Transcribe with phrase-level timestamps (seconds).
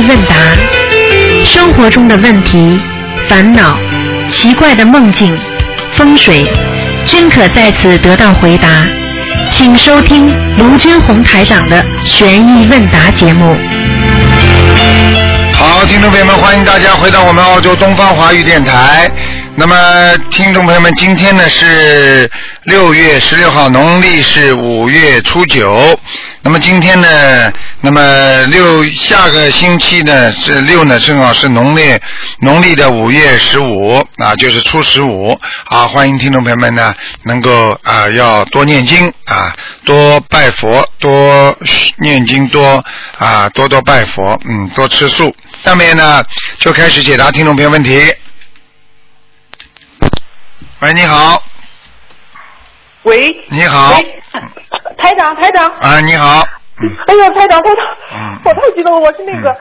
[0.00, 0.34] 问答，
[1.44, 2.78] 生活中的问题、
[3.28, 3.78] 烦恼、
[4.28, 5.36] 奇怪的梦境、
[5.96, 6.46] 风水，
[7.04, 8.86] 均可在此得到回答。
[9.52, 13.56] 请收听卢军红台长的悬疑问答节目。
[15.52, 19.10] 好，听众朋友们，欢迎大家回到我们澳洲东方华语电台。
[19.56, 19.74] 那么，
[20.30, 22.30] 听众朋友们，今天呢是
[22.64, 25.98] 六月十六号，农历是五月初九。
[26.48, 27.52] 那么今天呢，
[27.82, 32.00] 那么六下个星期呢是六呢，正好是农历
[32.40, 35.86] 农历的五月十五啊，就是初十五啊。
[35.86, 36.94] 欢迎听众朋友们呢，
[37.24, 41.54] 能够啊要多念经啊，多拜佛，多
[41.98, 42.82] 念经，多
[43.18, 45.36] 啊多多拜佛，嗯，多吃素。
[45.62, 46.24] 下面呢
[46.58, 48.00] 就开始解答听众朋友问题。
[50.78, 51.42] 喂，你好，
[53.02, 54.17] 喂，你好，喂，
[54.98, 56.46] 台长，台长，啊，你好，
[56.82, 58.38] 嗯哎呀，台长，台长，嗯。
[58.44, 59.56] 我太激动了，我是那个，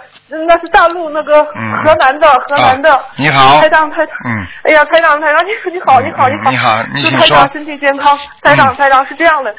[0.47, 1.71] 那是大陆那个嗯。
[1.83, 3.59] 河南的，河南的，啊你好。
[3.59, 9.51] 台长，台长，嗯，哎呀，台长，台长，你你好，你好，你好，你好你祝请说台长身体健康，台长，嗯台长是这样的，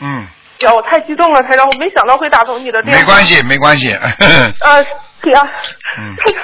[0.00, 0.26] 嗯，
[0.62, 4.84] 哎呀，我太激动了，台长，我没想到会打通你的电话，没关，系，没关系，呃，
[5.22, 5.42] 是呀，
[5.98, 6.14] 嗯。
[6.16, 6.42] 台长，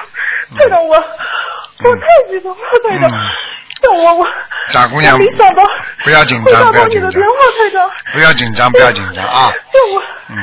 [0.59, 3.19] 台长，我我太激动了，台长嗯，
[3.83, 4.27] 让我我
[4.69, 5.63] 傻姑娘没想到
[6.05, 7.11] 不要紧张不要紧张。
[7.11, 7.91] 你的电话，台长。
[8.13, 10.37] 不要紧张，不要紧张啊，就我，嗯。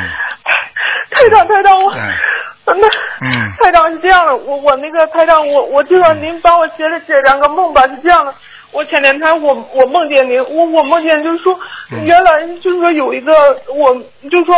[1.12, 2.80] 台长台长我，嗯。
[2.80, 2.88] 那
[3.28, 3.54] 嗯。
[3.62, 8.34] 台长是这样的，我我那个台长我我就让您帮我接着解两个梦吧，是这样的。
[8.72, 11.58] 我前两天我我梦见您，我我梦见就是说，
[11.92, 12.04] 嗯。
[12.06, 13.32] 原来就是说有一个
[13.76, 13.94] 我
[14.30, 14.56] 就说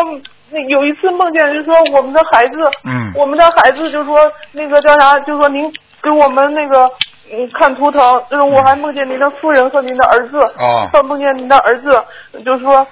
[0.50, 2.54] 那有一次梦见就是说我们的孩子，
[2.86, 3.12] 嗯。
[3.16, 6.90] 我们的孩子就是说那个叫啥，就是说您给我们那个
[7.32, 11.90] 嗯看图腾，就是我还梦见您的夫人和您的儿子，哦还梦见您的儿子，
[12.46, 12.86] 就是说。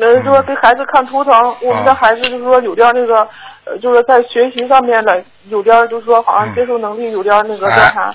[0.00, 3.20] 呃，说给孩子看图腾，我们的啊孩子就是说有点那个，
[3.64, 8.14] 呃，就是在学习上面的有点就是说好像嗯接受能力有点那个哎叫啥，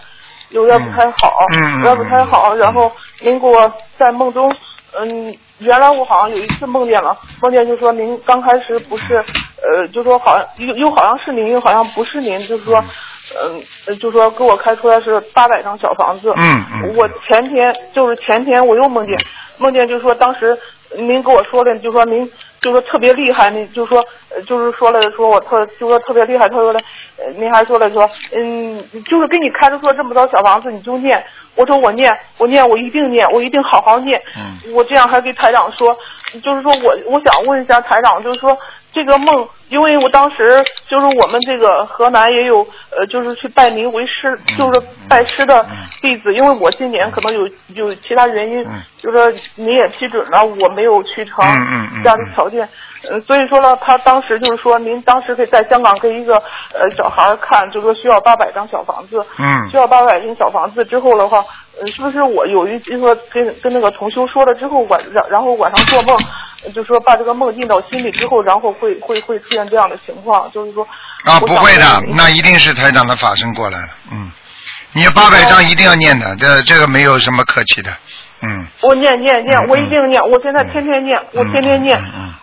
[0.50, 1.32] 有点不太好，
[1.78, 2.54] 有点不太好。
[2.56, 2.92] 然后
[3.22, 4.54] 您给我在梦中，
[5.00, 12.84] 嗯，原来我好像有一次梦见了，梦见就说您刚开始不是，呃，就说好像又又好像是您，又好像不是您，就是说。
[13.40, 16.32] 嗯，呃就说给我开出来是八百张小房子。
[16.36, 19.16] 嗯嗯我前天就是前天我又梦见，
[19.58, 20.58] 梦见就说当时
[20.98, 24.04] 您跟我说的，就说您就说特别厉害，您就说
[24.36, 26.80] 呃就是说了说我特就说特别厉害，他说了，
[27.18, 31.24] 呃您还说了说嗯就是给你开出说这么多小房子你就念，
[31.56, 35.96] 我说我念我念我一定念我一定好好念，嗯我这样还给台长说，
[36.44, 38.58] 就是说我我想问一下台长，就是说
[38.94, 42.60] 这个梦，因为我当时就是我们这个河南也有
[42.92, 45.66] 呃，就是去拜您为师，就是拜师的
[46.02, 51.38] 弟子，因为我今年可能有有其他原因嗯，就是说您也批准了，我没有去成
[52.04, 52.68] 这样的条件，
[53.10, 59.70] 嗯，所以说呢，他当时就是说您当时可以在香港给一个呃小孩看，就是说需要八百张小房子，嗯。
[59.72, 61.42] 需要八百间小房子之后的话，
[61.80, 66.18] 呃，是不是我有一就说跟跟那个同修说了之后晚然然后晚上做梦，
[66.66, 70.86] 呃就说把这个梦印到心里之后，然后会会会出现这样的情况，就是说
[71.24, 74.32] 啊，不会的那一定是台长的法身过来了，嗯，
[74.94, 77.92] 你八百张一定要念的，这这个没有什么客气的，
[78.44, 82.34] 嗯，我念念念嗯，我一定念，我现在天天念，我天天念嗯，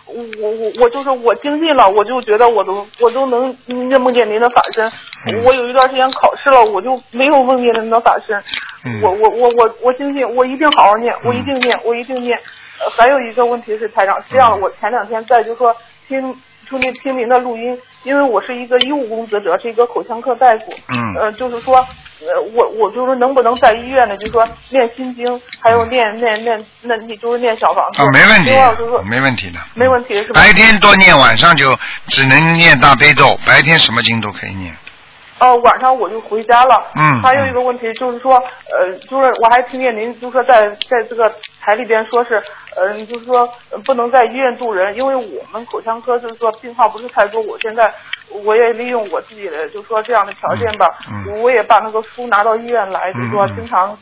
[0.41, 4.89] 我我我就是我精进了，我就觉得我都我都能认梦见您的法身
[5.27, 5.43] 嗯。
[5.43, 8.41] 我有一段时间考试了，我就没有梦见您的法身
[8.85, 9.01] 嗯。
[9.01, 12.37] 我我我我我精进，我一定好好念，我一定念，我一定念。
[12.81, 15.75] 呃还有一个问题是台长，是这样的，嗯我前两天在就说
[16.07, 16.33] 听
[16.69, 20.65] 听您听您的录音，因为我是一个医务工作者，是一个口腔科大夫。
[20.89, 24.15] 嗯呃，就是说，呃，我我就是能不能在医院呢？
[24.17, 28.03] 就是说念心经，还有念念念，那你就是念小房子。
[28.03, 30.39] 啊，没问题另外就是说，没问题的，没问题是吧？
[30.39, 31.75] 白天多念，晚上就
[32.07, 34.71] 只能念大悲咒，白天什么经都可以念，
[35.39, 36.91] 哦，晚上我就回家了。
[36.95, 42.41] 嗯还有一个问题就是说，呃，就是我还听见您就说在在这个台里边说是，
[42.75, 43.41] 嗯、就是说
[43.71, 47.91] 呃不能在医院住人，因为我们口腔科就是说病号不是太多，我现在
[48.43, 53.97] 我也利用我自己的就是说这样的条件吧，嗯嗯我也把那个书拿到医院来，就是说经常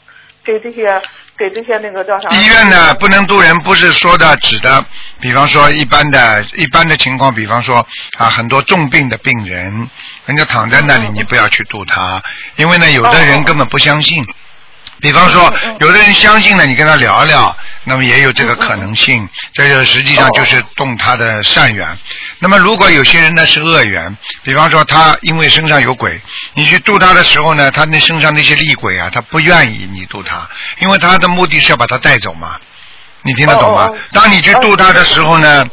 [0.48, 1.02] 给这些
[1.38, 2.30] 给这些那个叫啥？
[2.30, 4.86] 医院呢不能渡人，不是说的指的，
[5.20, 7.86] 比方说一般的一般的情况，比方说
[8.18, 9.90] 啊很多重病的病人，
[10.26, 12.24] 人家躺在那里，嗯你不要去渡他，
[12.56, 14.26] 因为呢有的人根本不相信。
[15.00, 19.28] 比方说有的人相信了，你跟他聊聊，那么也有这个可能性。
[19.54, 21.88] 这就实际上就是动他的善缘。
[22.40, 26.20] 那么如果有些人呢是恶缘，比方说他因为身上有鬼，
[26.54, 30.50] 你去渡他的时候呢，他那身上那些厉鬼啊，他不愿意你渡他，
[30.80, 32.58] 因为他的目的是要把他带走嘛。
[33.24, 33.90] 你听得懂吗？
[34.12, 35.66] 当你去渡他的时候呢，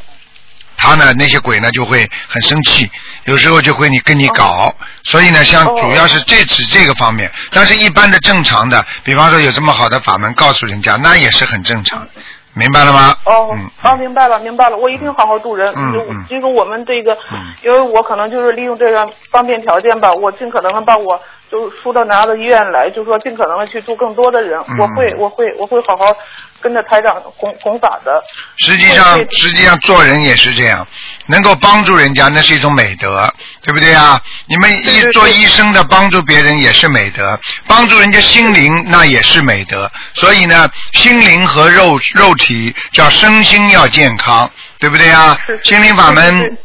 [0.77, 2.91] 他呢那些鬼呢就会很生气，
[3.25, 5.77] 有时候就会你跟你搞，所以呢，像哦。
[5.81, 12.07] 主要是这指这个方面，但是一般的正常的，比方说有这么好的法门告诉人家，那也是很正常，
[12.55, 13.15] 明白了吗？
[13.25, 15.73] 哦嗯，哦，明白了，明白了，我一定好好度人。
[15.73, 21.21] 就嗯嗯就是我们这个嗯，因为我可能就是利用这个方便条件吧，我尽可能的把我
[21.51, 24.59] 就是疏导拿到医院来，就说尽可能的去助更多的人。
[24.69, 26.13] 嗯我会，我会，我会好好
[26.61, 28.23] 跟着台长弘弘法的。
[28.59, 30.87] 实际上实际上做人也是这样，
[31.27, 33.33] 能够帮助人家，那是一种美德，
[33.63, 34.21] 对不对啊？
[34.47, 39.91] 你们医对对对做医生的帮助别人也是美德，帮助人家心灵那也是美德。
[40.15, 46.59] 所以呢，心灵和肉肉体叫身心要健康，对不对啊心灵法门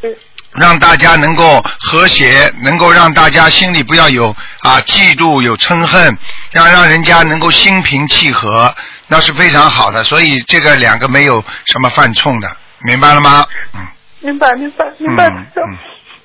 [0.53, 6.17] 让大家能够和谐，能够让大家心里不要有啊嫉妒、有嗔恨，
[6.51, 8.75] 要让人家能够心平气和，
[9.07, 10.03] 那是非常好的。
[10.03, 13.45] 所以这个两个没有什么犯冲的，明白了吗？
[13.73, 13.88] 嗯
[14.21, 15.30] 明白，明白，明白，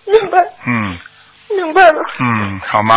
[0.06, 0.98] 明白，嗯
[1.50, 2.02] 明白了。
[2.18, 2.96] 嗯，好吗？，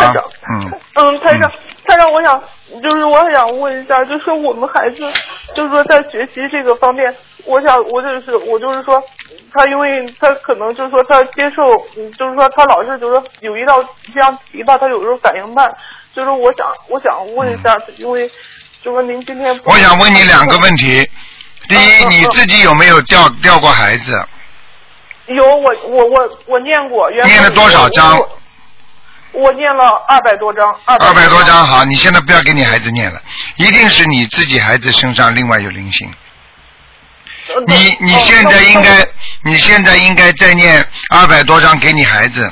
[0.50, 1.48] 嗯嗯，台长，
[1.86, 2.42] 台长，我想
[2.82, 4.98] 就是我想问一下，就是说我们孩子，
[5.54, 7.14] 就是说在学习这个方面，
[7.44, 9.00] 我想我就是我就是说，
[9.52, 11.62] 他因为他可能就是说他接受，
[11.96, 13.80] 嗯，就是说他老是就是说有一道
[14.12, 15.70] 这样题吧，他有时候反应慢，
[16.12, 18.28] 就是我想我想问一下，因为
[18.82, 21.08] 就说您今天我想问你两个问题。
[21.68, 24.18] 第一，你自己有没有掉掉过孩子？
[25.28, 28.38] 有我我我我念过，原念了多少章我
[29.32, 33.20] 我念了二百多章，二二百多张，好，你现在不要给你孩子念了，
[33.56, 36.08] 一定是你自己孩子身上另外有灵性。
[37.48, 39.06] 呃你你哦现在应该，
[39.44, 42.50] 你现在应该再念二百多张给你孩子。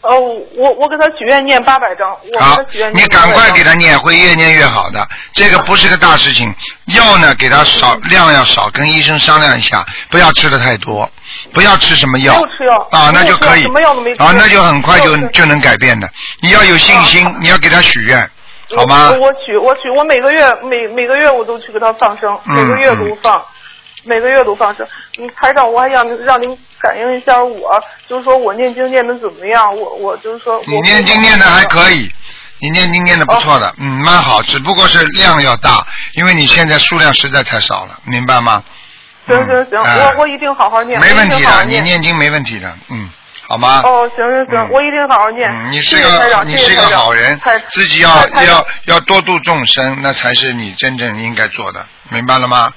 [0.00, 0.16] 哦，
[0.56, 3.74] 我我给他许愿念八百张，我好给他许愿，你念赶快给他。
[3.74, 5.06] 念，会越念越好的。
[5.34, 6.52] 这个不是个大事情，
[6.86, 11.08] 药呢给他少量要少，跟医生商量一下，不要吃的太多，
[11.52, 16.08] 不要吃什么药没有吃药啊，那没有吃药就可以什么药都没吃啊，那就很快就没有吃就能改变的。
[16.40, 18.28] 你要有信心，你要给他许愿，
[18.76, 19.26] 好吗我？
[19.26, 23.40] 我许我许我每个月每每个月我都去给他放生，嗯每个月都放，
[24.08, 24.86] 每个月都放生。
[25.16, 26.48] 你，台长，我还想让您
[26.80, 27.70] 感应一下我，
[28.08, 29.76] 就是说我念经念的怎么样？
[29.76, 32.10] 我我就是说你念经念的还可以，
[32.60, 38.62] 你念经念的不错的，嗯，蛮好，只不过是量要大，因为你现在数量实在太少了，明白吗？
[39.26, 41.84] 行行行，我我一定好好念，没问题的，你定好好念。
[41.84, 43.10] 念经没问题的，嗯，
[43.46, 43.82] 好吗？
[43.84, 45.50] 哦，行行行，嗯我一定好好念。
[45.50, 52.72] 嗯，你谢是个你是个好人台，自己要要要多度众生，那才是你真正应该做的，明白了吗？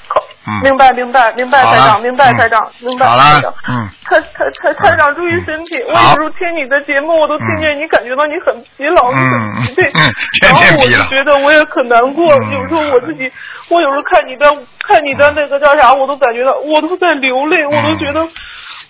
[0.47, 0.61] 嗯。
[0.63, 2.37] 明白明白明白，台长明白嗯。
[2.37, 3.53] 台长明白台长。
[3.69, 3.89] 嗯。
[4.05, 9.91] 台台台台长注意身体，我有时候听你的节目，我都听见你感觉到你很疲劳，你嗯很疲惫
[10.43, 12.51] 然后我就觉得我也很难过，嗯。
[12.51, 13.31] 有时候我自己，
[13.69, 14.49] 我有时候看你的
[14.87, 18.27] 看你的那个叫啥，我都感觉到我都在流泪，我都觉得。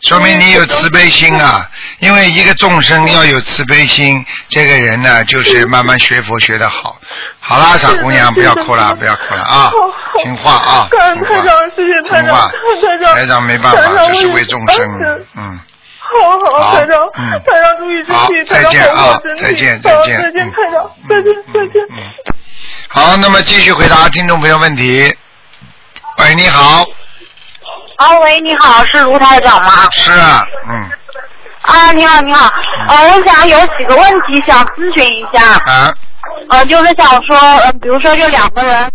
[0.07, 1.69] 说明你有慈悲心啊！
[1.99, 6.99] 因为一个众生要有慈悲心，这个人呢，就是慢慢学佛学的好。
[7.39, 9.71] 好啦，傻姑娘，不要哭了，不要哭了啊！
[10.23, 10.87] 听话啊！
[10.91, 11.37] 听话
[13.13, 15.17] 台长，没办法，台长这是为众生啊。
[15.37, 15.59] 嗯，
[15.99, 21.73] 好好，好台长，嗯台长注意身好体，再台长保护见啊好身体，再见再见再见，嗯台长，再见，再见。
[21.91, 21.97] 嗯。
[22.89, 25.15] 好，那么继续回答听众朋友问题。
[26.17, 26.85] 喂，你好，
[28.01, 29.87] 啊，喂，你好，是卢台长吗？
[29.91, 30.89] 是啊，嗯，
[31.61, 32.49] 啊，你好，你好，
[32.87, 35.93] 呃，我想有几个问题想咨询一下，啊，
[36.49, 38.91] 呃，就是想说，呃，比如说就两个人，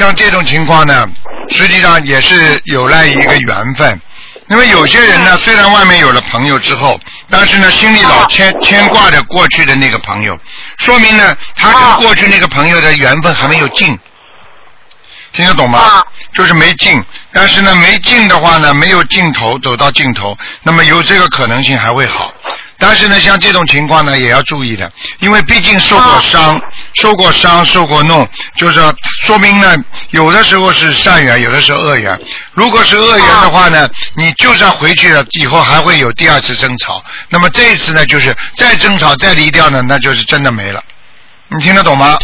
[0.00, 1.06] 像这种情况呢，
[1.50, 4.00] 实际上也是有赖于一个缘分。
[4.48, 10.38] 因为有些人呢，虽然外面有了朋友之后，但是呢，心里老牵牵挂着过去的那个朋友，
[10.78, 13.98] 说明呢，他跟过去那个朋友的缘分还没有尽。
[15.32, 16.02] 听得懂吗啊？
[16.32, 22.32] 就是没尽，但是呢，没尽的话呢，没有尽头，走到尽头，那么有这个可能性还会好。
[22.80, 26.60] 但是呢，像这种情况呢，也要注意的，因为毕竟受过伤、
[26.94, 29.76] 受过伤、受过弄，就是说说明呢，
[30.10, 32.18] 有的时候是善缘，有的时候恶缘。
[32.54, 37.04] 如果是恶缘的话呢，你就算回去了，以后还会有第二次争吵。
[37.28, 40.82] 那么这一次呢，就是再争吵再离掉呢，那就是真的没了。
[41.48, 42.16] 你听得懂吗？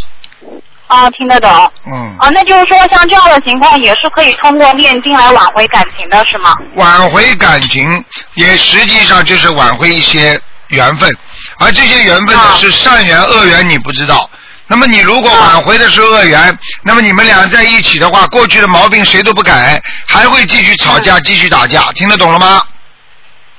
[0.86, 1.50] 啊，听得懂，
[1.86, 2.16] 嗯。
[2.18, 6.54] 啊，那就是说像这样的情况也是可以通过念经来挽回感情的，是吗？
[6.74, 11.10] 挽回感情，也实际上就是挽回一些缘分，
[11.58, 14.28] 而这些缘分呢啊是善缘恶缘，你不知道。
[14.68, 22.62] 那么你如果挽回的是恶缘，那么你们俩在一起的话，过去的毛病谁都不改，还会继续吵架，继续打架，听得懂了吗？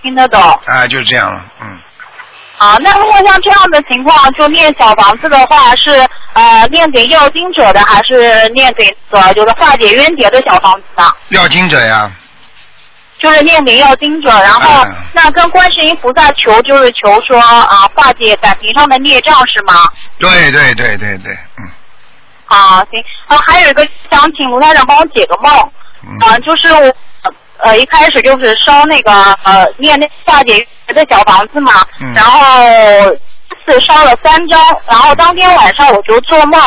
[0.01, 0.41] 听得懂。
[0.65, 1.77] 啊，就是这样了，嗯。
[2.57, 5.91] 啊，那如果像这样的情况，就念小房子的话，是
[6.33, 11.03] 呃念给要经者的，还是念给呃就是化解冤结的小房子呢？
[11.29, 12.11] 要经者呀，
[13.19, 19.73] 就是念给要经者，然后、嗯那跟观世音菩萨求，就是求说啊化解感情上的孽障是吗？
[20.19, 21.65] 对对对对对，嗯
[22.47, 25.51] 啊，行，啊，还有一个想请卢台长帮我解个梦，
[26.03, 26.17] 嗯。
[26.21, 26.95] 啊，就是我
[27.59, 29.11] 呃一开始就是烧那个
[29.43, 31.71] 呃念那化解冤的小房子嘛，
[32.01, 32.39] 嗯然后
[33.67, 34.59] 是烧了三张，
[34.89, 36.61] 然后当天晚上我就做梦。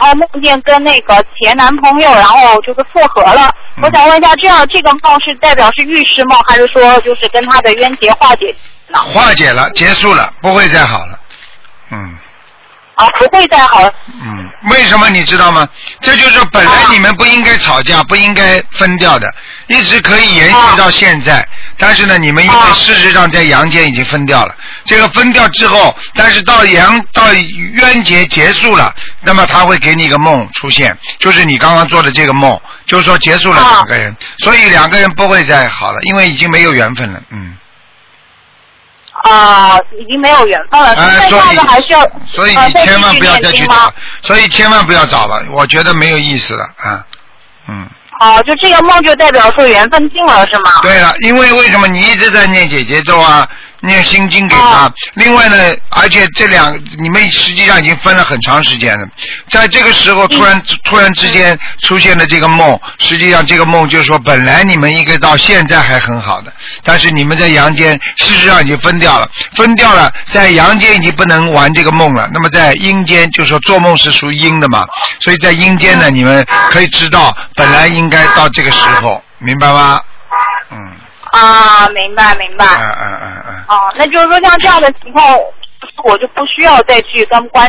[0.00, 3.50] 然后梦见跟那个前男朋友，然后就是复合了。
[3.78, 8.54] 嗯我想问一下，这样这个梦是代表是预示梦，还是说就是跟他的冤结化解
[8.86, 9.00] 呢？
[9.00, 11.18] 化解了，结束了，不会再好了。
[11.90, 12.16] 嗯
[12.98, 13.92] 啊，不会再好了。
[14.20, 15.66] 嗯，为什么你知道吗？
[16.00, 19.32] 这就是本来你们不应该吵架，不应该分掉的，
[19.68, 21.46] 一直可以延续到现在。
[21.78, 24.52] 但是呢，你们因为啊事实上在阳间已经分掉了，
[24.84, 37.56] 这个分掉之后，但是到阳到冤结结束了，那么他会给你一个梦出现，就是你刚刚做的这个梦，就是说结束了啊两个人，所以两个人不会再好了，因为已经没有缘分了，嗯。
[39.28, 40.94] 啊，已经没有缘分了。
[40.94, 43.92] 所以样子还需要所以你千万不要再去找，
[44.22, 47.04] 所以千万不要找了，我觉得没有意思了啊，
[47.68, 47.88] 嗯。
[48.20, 50.80] 哦，就这个梦就代表说缘分尽了是吗？
[50.82, 53.48] 对了，因为为什么你一直在念姐姐咒啊，
[53.80, 54.62] 念心经给他？
[54.62, 55.56] 啊另外呢，
[55.90, 59.06] 而且这两你们实际上已经分了很长时间了，
[59.50, 74.86] 在这个时候突然、突然之间出现了这个梦，实际上这个梦就是说本来你们应该到现在还很好的，但是你们在阳间事实上已经分掉了，分掉了，在阳间已经不能玩这个梦了，那么在阴间就是说做梦是属于阴的嘛，
[75.20, 80.00] 所以在阴间呢，你们可以知道本来应该到这个时候，明白吗？
[80.70, 80.90] 嗯。
[81.32, 82.64] 啊，明白明白。
[82.66, 85.36] 嗯嗯嗯嗯，哦，那就是说像这样的情况，
[86.04, 87.68] 我就不需要再去跟观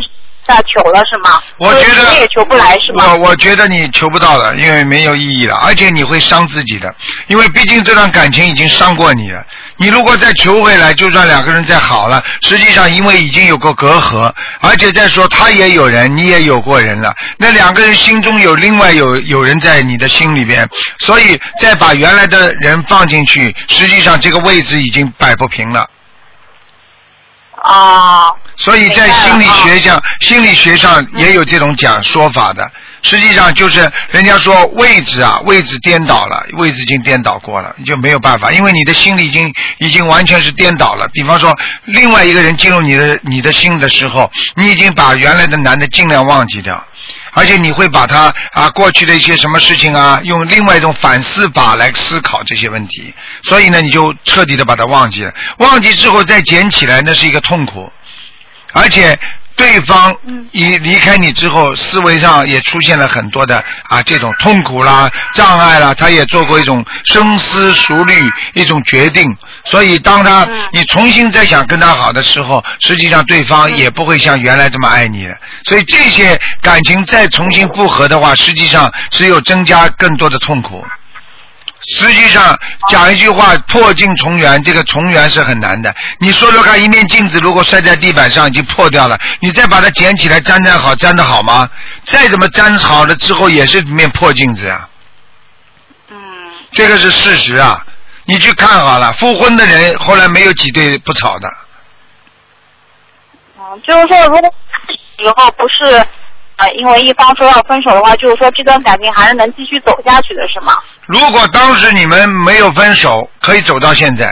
[0.49, 1.39] 世下求了是吗？
[1.57, 3.15] 我觉得你也求不来是我吗？
[3.15, 6.93] 我觉得你求不到的，因为没有意义了，而且你会伤自己的，
[7.27, 9.45] 因为毕竟这段感情已经伤过你了。
[9.77, 20.67] 你如果再求回来，就算两个人再好了，实际上因为已经有过隔阂，而且再说他也有人，你也有过人了，那两个人心中有另外有有人在你的心里边，
[20.99, 25.87] 所以再把原来的人放进去，实际上这个位置已经摆不平了。
[27.61, 32.69] 啊，所以在心理学上，心理学上也有这种讲说法的。
[33.01, 41.07] 实际上就是人家说位置啊，位置颠倒了，位置已经颠倒过了，你就没有办法，因为你的心里已经已经完全是颠倒了。
[41.13, 46.85] 比方说，另外一个人进入你的你的心的时候，你已经把原来的男的尽量忘记掉。
[47.31, 53.13] 而且你会把他啊过去的一些什么事情啊，用另外一种反思法来思考这些问题，
[53.43, 55.33] 所以呢，你就彻底的把它忘记了。
[55.59, 57.91] 忘记之后再捡起来，那是一个痛苦，
[58.73, 59.17] 而且
[59.55, 60.15] 对方
[60.51, 68.13] 一离开你之后，思维上也出现了很多的啊这种痛苦啦、障碍啦，他也做过一种深思熟虑
[68.53, 69.35] 一种决定，
[69.65, 75.35] 所以当他你重新再想跟他好的时候，实际上对方也不会像原来这么爱你了。
[75.65, 80.85] 所以这些感情再重新复合的话，实际上只有增加更多的痛苦。
[81.81, 82.57] 实际上
[82.89, 85.93] 讲一句话，破镜重圆，这个重圆是很难的。
[86.19, 91.69] 你说说看，一面镜子如果摔在地板上已经破掉了，你再把它捡起来粘粘好，粘得好吗？
[92.03, 94.89] 再怎么粘好了之后，也是一面破镜子啊。
[96.09, 96.17] 嗯，
[96.71, 97.85] 这个是事实啊，
[98.25, 101.47] 你去看好了，复婚的人后来没有几对不吵的。
[103.57, 104.53] 嗯，就是说如果
[105.17, 106.05] 以后不是
[106.59, 110.77] 呃因为一方说要分手的话，就是说这段感情还是能继续走下去的是吗？
[111.07, 114.27] 如果当时你们没有分手，可以走到现在，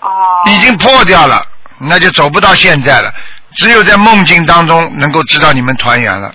[0.00, 0.10] 哦。
[0.46, 1.44] 已经破掉了，
[1.78, 3.12] 那就走不到现在了。
[3.54, 6.34] 只有在梦境当中能够知道你们团圆了，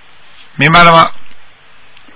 [0.55, 1.11] 明白了吗？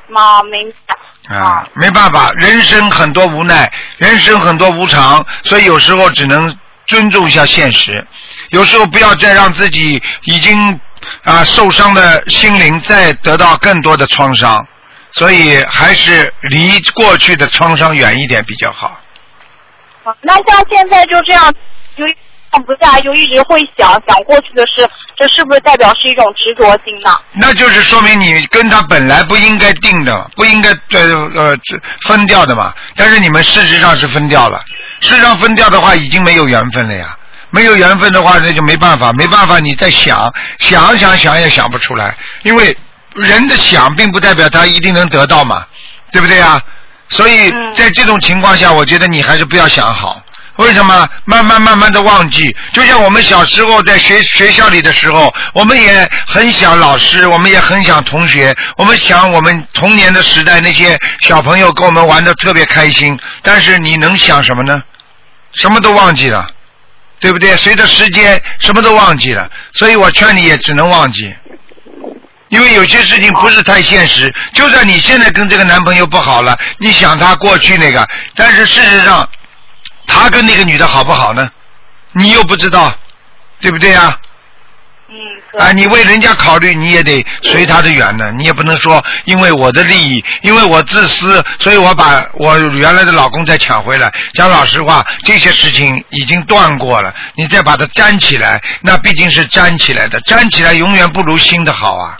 [0.07, 0.95] 妈，明白。
[1.37, 8.05] 啊，没办法，人生很多无奈，人生很多无常，所以有时候只能尊重一下现实。
[8.49, 10.79] 有时候不要再让自己已经
[11.23, 14.65] 啊受伤的心灵再得到更多的创伤，
[15.11, 18.99] 所以还是离过去的创伤远一点比较好。
[20.03, 21.51] 好那像现在就这样，
[21.97, 22.03] 就
[22.51, 27.17] 放不下，就一直会想想过去的事，这是不是代表是一种执着心呢？
[27.33, 32.73] 那就是说明你跟他本来不应该定的，不应该呃呃这分掉的嘛。
[32.95, 34.61] 但是你们事实上是分掉了，
[34.99, 37.17] 事实上分掉的话已经没有缘分了呀。
[37.53, 42.75] 没有缘分的话，那就没办法，没办法，你再想想想想也想不出来，因为
[43.13, 45.63] 人的想并不代表他一定能得到嘛，
[46.11, 46.59] 对不对啊？
[47.09, 50.19] 所以在这种情况下，我觉得你还是不要想好，
[50.57, 51.07] 为什么？
[51.25, 64.81] 慢慢慢慢的忘记，就像我们小时候在学学校里的时候，我们也很想老师，我们也很想同学，我们想我们童年的时代那些小朋友跟我们玩的特别开心，但是你能想什么呢？
[65.53, 66.47] 什么都忘记了，
[67.23, 67.55] 对不对？
[67.55, 71.33] 随着时间，什么都忘记了，所以我劝你也只能忘记。
[72.49, 79.27] 因为有些事情不是太现实，就算你现在跟这个男朋友不好了，你想他过去那个，但是事实上，
[80.05, 81.49] 他跟那个女的好不好呢？
[82.11, 82.93] 你又不知道，
[83.61, 84.19] 对不对呀？
[85.57, 88.31] 啊，你为人家考虑，你也得随他的缘呢。
[88.37, 94.11] 你也不能说因为我的利益，因为我自私，所以我把我原来的老公再抢回来。
[94.33, 102.17] 讲老实话，这些事情已经断过了，你再把它粘起来，那毕竟是粘起来的，粘起来永远不如新的好啊。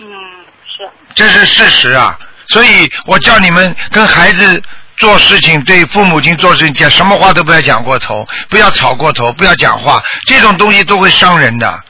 [0.00, 0.06] 嗯
[0.66, 2.18] 是，这是事实啊。
[2.48, 4.62] 所以我叫你们跟孩子
[4.96, 11.82] 做事情，对父母亲做事情，讲什么话都不要讲过头，不要吵过头，不要讲话，这种东西都会伤人的。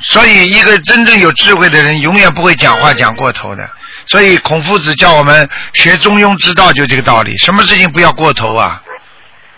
[0.00, 3.68] 所以，一个真正有智慧的人，永远不会讲话讲过头的。
[4.06, 7.36] 所以，孔夫子叫我们学中庸之道，就这个道理。
[7.38, 8.82] 什么事情不要过头啊？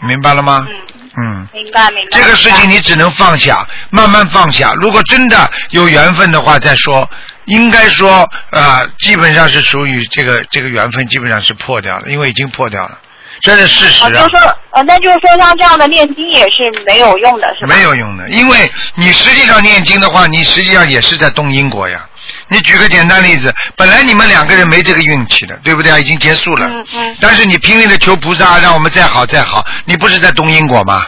[0.00, 0.66] 明白了吗？
[0.68, 0.74] 嗯，
[1.16, 1.48] 嗯。
[1.52, 2.18] 明白明白。
[2.18, 4.72] 这个事情你只能放下，慢慢放下。
[4.80, 7.08] 如果真的有缘分的话再说。
[7.46, 12.98] 应该说啊、基本上是属于这个这个缘分基本上是破掉了，因为已经破掉了，
[13.40, 17.74] 这是事实啊，啊就是，说，呃，那就是说，像这样的念经也是没有用的，是吧？
[17.74, 18.28] 没有用的。
[18.28, 22.08] 因为你实际上念经的话，你实际上也是在动因果呀。
[22.48, 25.98] 你举个简单例子，本来你们两个人没这个运气的，对不对啊？
[25.98, 26.66] 已经结束了。
[26.66, 31.06] 嗯嗯但是你拼命的求菩萨让我们再好再好，你不是在动因果吗？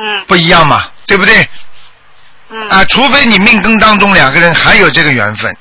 [0.00, 1.48] 嗯不一样嘛，对不对？
[2.50, 5.54] 嗯啊，除非你命根当中两个人还有这个缘分，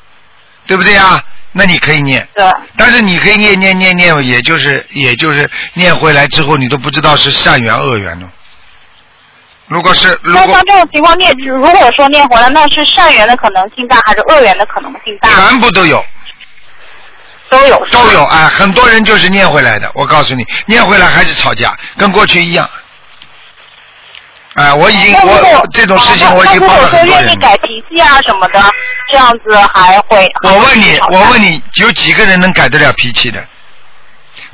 [0.65, 1.21] 对不对啊？
[1.53, 8.29] 那你可以念，对，但是你可以念念念念，也就是也就是念回来之后，你都不知道是善缘恶缘了。
[9.65, 15.29] 如果是如果那像这种情况念，如果说念回来，那是善缘的可能性大，还是恶缘的可能性大？
[15.29, 16.05] 全部都有
[17.49, 19.89] 都有，都有啊，很多人就是念回来的。
[19.95, 22.69] 我告诉你，念回来还是吵架，跟过去一样。
[24.57, 27.35] 哎，我已经我这种事情我已经那帮了如果说愿意。
[27.35, 28.59] 改脾气啊什么的，
[29.07, 30.27] 这样子还会？
[30.41, 33.45] 我问你，我问你，你，有几个人能改得了脾气的？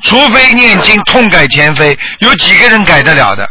[0.02, 3.48] 除非念经痛改前非，有几个人改得了的？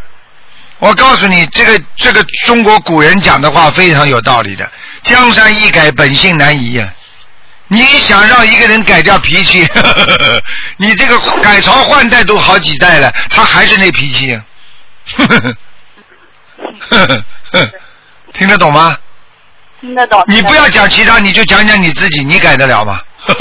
[0.78, 4.70] 我告诉你，这个这个中国古人讲的话非常有道理的。
[5.02, 6.88] 江山易改，本性难移呀、
[7.68, 9.68] 你想让一个人改掉脾气，
[10.78, 14.44] 你这个改朝换代都好几代了，他还是那脾气呀、
[18.34, 18.98] 听得懂吗？
[19.82, 20.24] 听得懂？
[20.28, 23.02] 你不要讲其他，你就讲讲你自己，你改得了吗？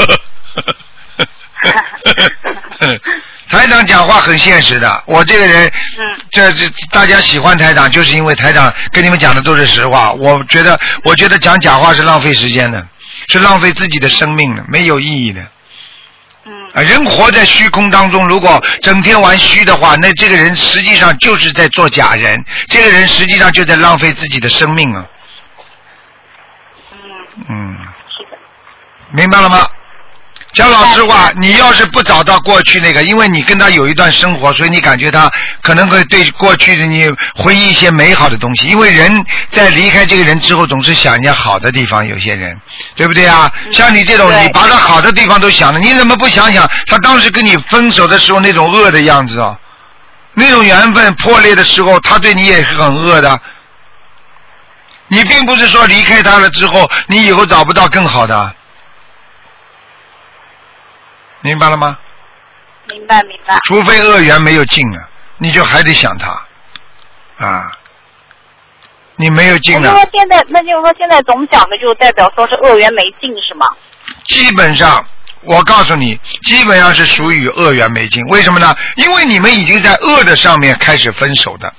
[3.48, 10.10] 台长讲话很现实的，我这个人，嗯这这大家喜欢台长，就是因为台长跟你们讲的都是实话。
[10.12, 12.84] 我觉得，我觉得讲假话是浪费时间的，
[13.28, 15.40] 是浪费自己的生命的，没有意义的。
[16.74, 25.04] 嗯啊，人活在虚空当中，如果整天玩虚的话，那这个人实际上就是在做假人，这个人实际上就在浪费自己的生命啊。
[27.36, 27.76] 嗯，嗯，
[28.08, 28.38] 是的，
[29.10, 29.66] 明白了吗？
[30.52, 35.30] 讲老实话，你要是不找到过去那个，因为你跟他有一段生活，所以你感觉他
[35.62, 38.68] 可能会对过去的你回忆一些美好的东西。
[38.68, 39.10] 因为人
[39.50, 42.60] 在离开这个人之后，总是想人家好的地方，有些人，
[42.94, 43.50] 对不对啊？
[43.72, 49.58] 像你这种，你把他好的地方都想了，你怎么不想想他当时跟你分手的时候那种恶的样子啊？
[50.34, 53.40] 那种缘分破裂的时候，他对你也是很恶的。
[55.08, 58.54] 你并不是说离开他了之后，你以后找不到更好的。
[61.42, 61.98] 明白了吗？
[62.90, 63.58] 明白明白。
[63.68, 67.70] 除非恶缘没有尽啊，你就还得想他啊。
[69.16, 73.66] 你没有尽了那就是，说现在，那就是说现在总想的就代表说是恶缘没尽是吗？
[74.24, 75.04] 基本上，
[75.42, 78.24] 我告诉你，基本上是属于恶缘没尽。
[78.26, 78.74] 为什么呢？
[78.96, 81.72] 因为你们已经在恶的上面开始分手的，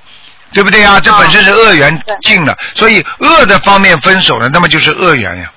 [0.54, 0.98] 对不对呀？
[1.00, 5.52] 这本身是恶缘尽了，所以恶的方面分手了，那么就是恶缘呀。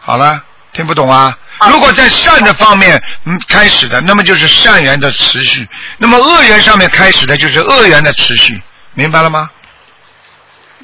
[0.00, 1.36] 好了，听不懂啊？
[1.64, 5.64] 好如果在善的方面嗯开始的，那么就是善缘的持续；
[5.98, 8.60] 那么恶缘上面开始的，就是恶缘的持续。
[8.94, 9.50] 明白了吗？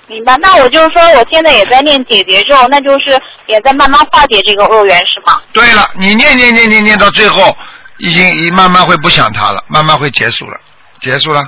[0.07, 0.35] 明白。
[0.41, 5.41] 那我就是说，我现在也在念解结咒，那就是也在慢慢化解这个恶缘是吗？
[5.53, 7.55] 对了，你念念念念念到最后，
[7.99, 10.59] 已经已慢慢会不想他了，慢慢会结束了，
[11.01, 11.43] 结束了。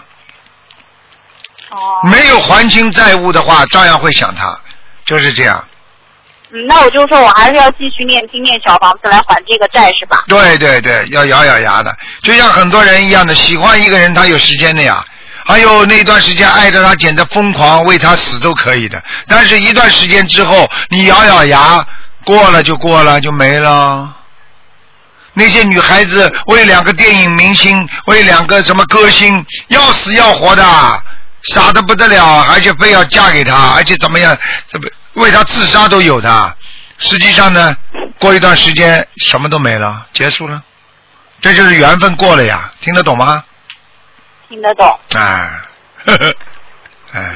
[1.71, 1.79] 哦。
[2.05, 4.55] 没有还清债务的话，照样会想他，
[5.07, 5.65] 就是这样。
[6.53, 10.25] 嗯，那我就说我还是要继续念经念小房子来还这个债是吧？
[10.29, 15.03] 对对对，要咬咬牙的，就像很多人一样的，喜欢一个人他有时间的呀。
[15.47, 19.03] 还有那段时间爱着他，简直疯狂，为他死都可以的。
[19.27, 21.85] 但是，一段时间之后，你咬咬牙，
[22.25, 24.15] 过了就过了，就没了。
[25.33, 30.63] 那些女孩子为两个电影明星，为两个什么歌星，要死要活的，
[31.45, 34.37] 傻的不得了，而且非要嫁给他，而且怎么样，
[34.67, 36.57] 怎么为他自杀都有的。
[36.99, 37.75] 实际上呢，
[38.19, 40.63] 过一段时间什么都没了，结束了。
[41.41, 43.43] 这就是缘分过了呀，听得懂吗？
[44.49, 45.01] 听得懂。
[45.15, 45.51] 哎，
[46.05, 46.35] 呵呵，
[47.13, 47.35] 哎，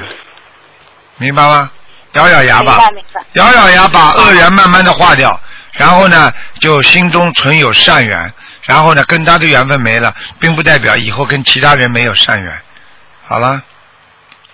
[1.17, 1.71] 明白吗？
[2.13, 2.79] 咬咬牙吧
[3.33, 5.37] 咬咬牙把恶缘慢慢的化掉，
[5.73, 12.61] 然后呢，就心中存有善缘，然后呢，跟他的缘分没了，并不代表以后跟其他人没有善缘。
[13.25, 13.61] 好了，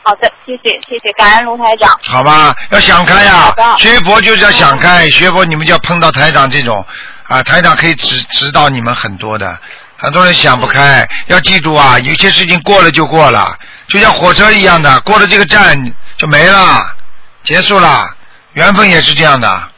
[0.03, 1.97] 好的，谢谢谢谢，感恩卢台长。
[2.01, 6.83] 好吧，要想开呀学佛就是要想开，学佛你们就要碰到台长这种
[7.27, 9.57] 啊，台长可以指指导你们很多的。
[9.97, 13.55] 很多人想不开，要记住啊，有些事情过了就过了，
[13.87, 15.77] 就像火车一样的，过了这个站
[16.17, 16.95] 就没了，
[17.43, 18.09] 结束了。
[18.53, 19.69] 缘分也是这样的，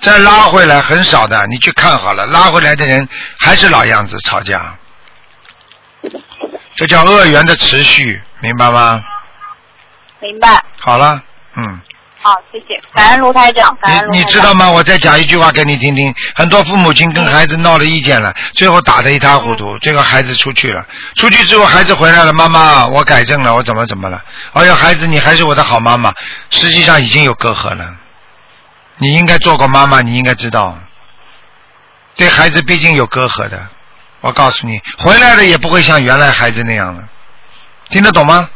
[0.00, 4.76] 再拉回来很少的，你去看好了，拉回来的人还是老样子吵架，
[6.76, 9.02] 这叫恶缘的持续，明白吗？
[10.20, 10.62] 明白。
[10.78, 11.22] 好了，
[11.56, 11.80] 嗯。
[12.22, 14.12] 好，谢谢，感恩卢台长，感恩卢台长。
[14.12, 14.70] 你你知道吗？
[14.70, 16.14] 我再讲一句话给你听听。
[16.34, 19.78] 很多父母亲跟孩子闹了意见了，最后打得一塌糊涂。
[19.78, 20.84] 最后孩子出去了，
[21.16, 24.22] 出去之后孩子回来了，妈妈，我改正了，我怎么怎么了？
[24.52, 26.12] 哎呀，孩子，你还是我的好妈妈。
[26.50, 27.94] 实际上已经有隔阂了。
[28.98, 30.78] 你应该做过妈妈，你应该知道，
[32.16, 33.66] 对孩子毕竟有隔阂的。
[34.20, 37.02] 我告诉你，回来了也不会像原来孩子那样了。
[37.90, 38.48] 听得懂吗？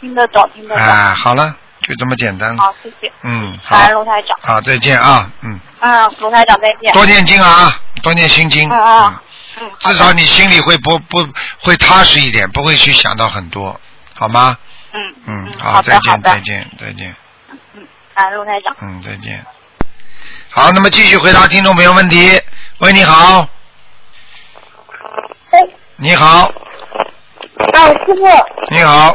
[0.00, 0.84] 听得懂，听得懂。
[0.84, 2.56] 哎，好了，就这么简单。
[2.56, 3.12] 好，谢谢。
[3.22, 4.38] 嗯，好感，恩卢台长。
[4.40, 5.60] 好，再见啊，嗯。
[5.78, 6.92] 啊，卢台长再见。
[6.92, 8.68] 多念经啊，多念心经。
[8.68, 9.14] 嗯嗯
[9.60, 11.28] 嗯，至少你心里会不不
[11.62, 13.78] 会踏实一点，不会去想到很多，
[14.14, 14.56] 好吗？
[14.92, 17.14] 嗯嗯，好好，再见，的好的再见，再见，
[17.74, 18.74] 嗯，啊，陆台长。
[18.80, 19.44] 嗯，再见。
[20.48, 22.40] 好，那么继续回答听众朋友问题。
[22.78, 23.46] 喂，你好，
[25.50, 25.58] 哎，
[25.96, 26.50] 你好，
[27.72, 29.14] 啊，师傅，你好，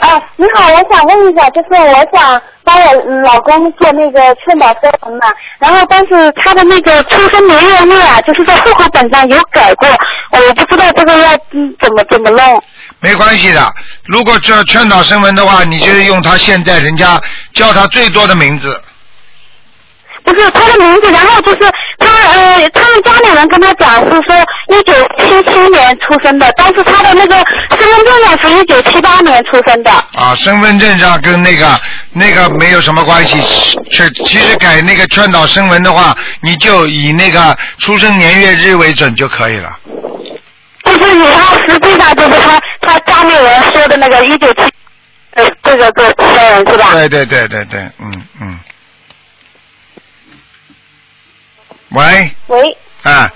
[0.00, 9.88] 啊，你好，我想问一下，就是我想帮我嗯老公做那个劝导声明嘛，然后但是他的那个出生年月日啊，就是在户口本上有改过，
[10.32, 12.62] 我不知道这个要嗯怎么怎么弄。
[13.00, 13.72] 没关系的。
[14.04, 17.20] 如果这劝导声文的话，你就用他现在人家
[17.52, 18.80] 叫他最多的名字。
[20.24, 24.36] 不是他的名字，然后就是他呃，他们家里人跟他讲是说
[24.68, 27.36] 一九七七年出生的，但是他的那个
[27.70, 29.90] 身份证上是一九七八年出生的。
[29.90, 31.80] 啊，身份证上跟那个
[32.12, 33.40] 那个没有什么关系。
[33.90, 39.70] 确其实改那个劝导声纹的话，你就以那个出生年月日为准就可以了。
[40.84, 44.62] 就是以他实际上就是他他家里人说的那个一九七，
[45.34, 46.92] 呃，这个做出生人是吧？
[46.92, 48.58] 对对对对对，嗯嗯。
[51.90, 53.30] 喂，喂，啊，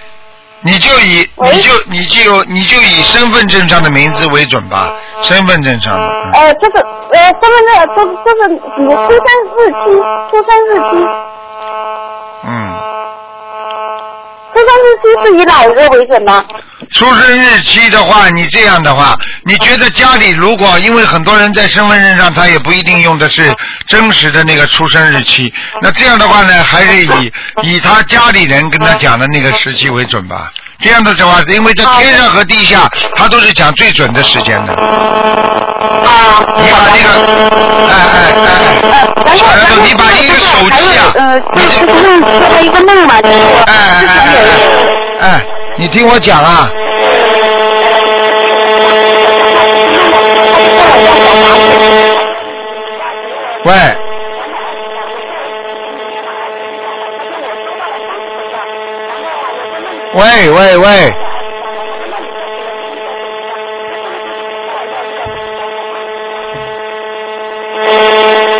[0.61, 6.07] 你就以你就你就你就以身份证上的名字为准吧，身份证上的。
[6.07, 6.81] 嗯呃，这个
[7.13, 9.85] 呃，身份证就是就是你出生日期，
[10.31, 10.91] 出生日期，
[12.45, 12.49] 嗯，
[14.53, 16.45] 出生日期是以哪一个为准呢？
[16.93, 23.55] 出生日期的话，你这样的话，你觉得家里如果因为很多人在身份证上他也不一定用的是
[23.87, 30.53] 真实的那个出生日期，那这样的话呢，还是以以他家里人跟他讲的那个时期为准吧。
[30.83, 34.75] 这样的话，因为在天上和地下，他都是讲最准的时间的。
[34.75, 37.09] 啊，你把那个，
[37.89, 38.49] 哎哎哎
[38.91, 44.21] 哎，然后然后你把一个手机啊，呃，你就是这梦做了一个梦嘛，就是说哎哎哎
[45.21, 45.41] 哎哎，
[45.79, 46.69] 你听我讲啊，
[53.65, 53.73] 喂，
[60.15, 61.15] 喂喂喂，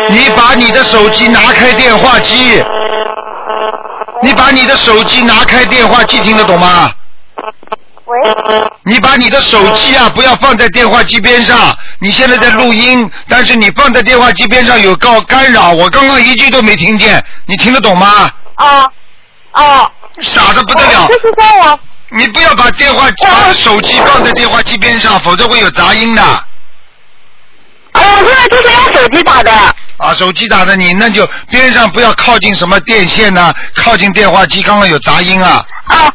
[0.09, 2.63] 你把你的手机拿开电话机，
[4.23, 6.91] 你把你的手机拿开电话机，听得懂吗？
[8.05, 8.19] 喂，
[8.83, 11.55] 你把你的手机啊，不要放在电话机边上。
[11.99, 18.31] 你现在在录音，但是你放在电话机边上有告干扰，我刚刚一句都没听见，你听得懂吗？
[18.55, 18.89] 啊
[19.51, 21.13] 啊，傻的不得了就！
[21.15, 26.21] 是说我你不要把电话把手机放在电话机边上，否则会有杂音的。
[26.21, 26.45] 啊，
[27.93, 29.51] 我现在就是用手机打的。
[29.97, 35.65] 啊，手机打的你，那就边上不要靠近什么电线呐、靠近电话机，刚刚有杂音啊。
[35.89, 36.13] 哦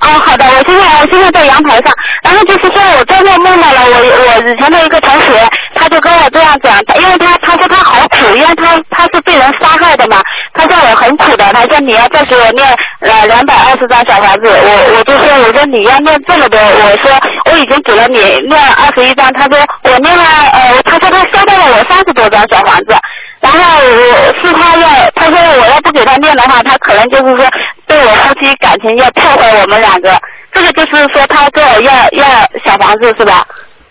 [0.00, 10.20] 哦，好的，我现在我现在在阳台上，然后就是说我做梦梦到了我我以前的一个同学，他就跟我这样讲，因为他他说他好苦，因为他他是被人杀害的嘛，
[10.52, 12.68] 他说我很苦的，他说你要再给我念
[13.00, 17.10] 呃两百二十张小房子，我我就说我说你要念这么多，我说
[17.50, 22.94] 我已经给了你念了二十一张，他说我念了呃，他说他收到了我三十多张小房子。
[23.54, 27.46] 然后我是他要，他说我要不给他念的话，他可能就是说
[27.86, 30.18] 对我夫妻感情要破坏我们两个。
[30.52, 32.24] 这个就是说他跟我要要
[32.66, 33.46] 小房子是吧？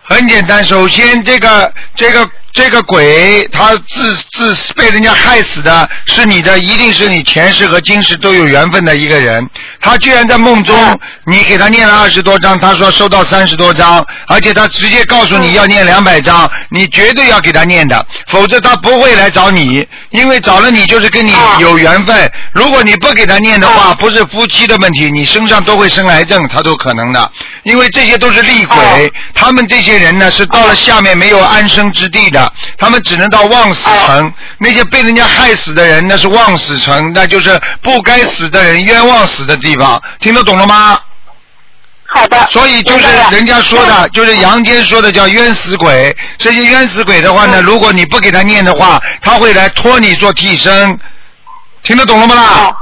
[0.07, 9.45] 很简单，首先这个这个这个鬼，他自自被人家害死的是你的，一定是你前世和今世都有缘分的一个人。
[9.81, 22.31] 他居然在梦中，你给他念了二十多章，他说收到三十多章，而且他直接告诉你要念两百章，你绝对要给他念的，否则他不会来找你，因为找了你就是跟你有缘分。
[22.53, 27.31] 如果你不给他念的话，不是夫妻的问题，你身上都会生癌症，他都可能的，
[27.63, 32.44] 因为这些都是厉鬼，他们这些人呢是到了下面没有安身之地的，
[32.77, 34.33] 他们只能到望死城。
[34.57, 40.99] 那些被人家害死的人，那是望死城，那就是不该死的人冤枉死的地方，听得懂了吗？
[42.07, 42.47] 好的。
[42.49, 46.15] 所以就是人家说的，就是阳间说的叫冤死鬼。
[46.37, 50.97] 这些冤死鬼的话呢，如果你不给他念的话，他会来托你做替身，
[51.83, 52.77] 听得懂了吗啦？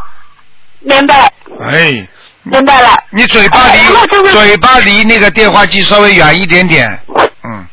[0.82, 2.08] 明白哎，
[2.44, 2.96] 明白了。
[3.12, 7.00] 你嘴巴离嘴巴离那个电话机稍微远一点点，
[7.44, 7.66] 嗯，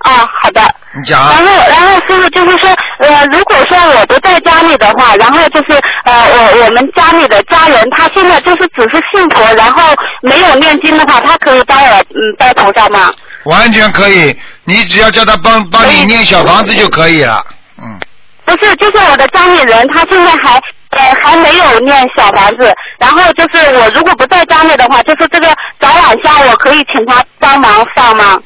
[0.00, 0.62] 啊，好的。
[0.92, 13.12] 你讲啊然后，然后师傅就是说，呃，如果说我不在家里的话，然后就是呃，我我们家里的家人，他现在就是只是信佛，然后没有念经的话，他可以帮我嗯拜菩萨吗？
[13.44, 17.44] 完全可以，你只要叫他帮帮你念小房子就可以了，
[17.78, 17.98] 嗯。
[18.44, 25.46] 不是，就是我的家里人，他现在还呃还没有念小房子，然后就是我如果不在家里的话，就是这个
[25.78, 28.36] 早晚香，我可以请他帮忙上吗？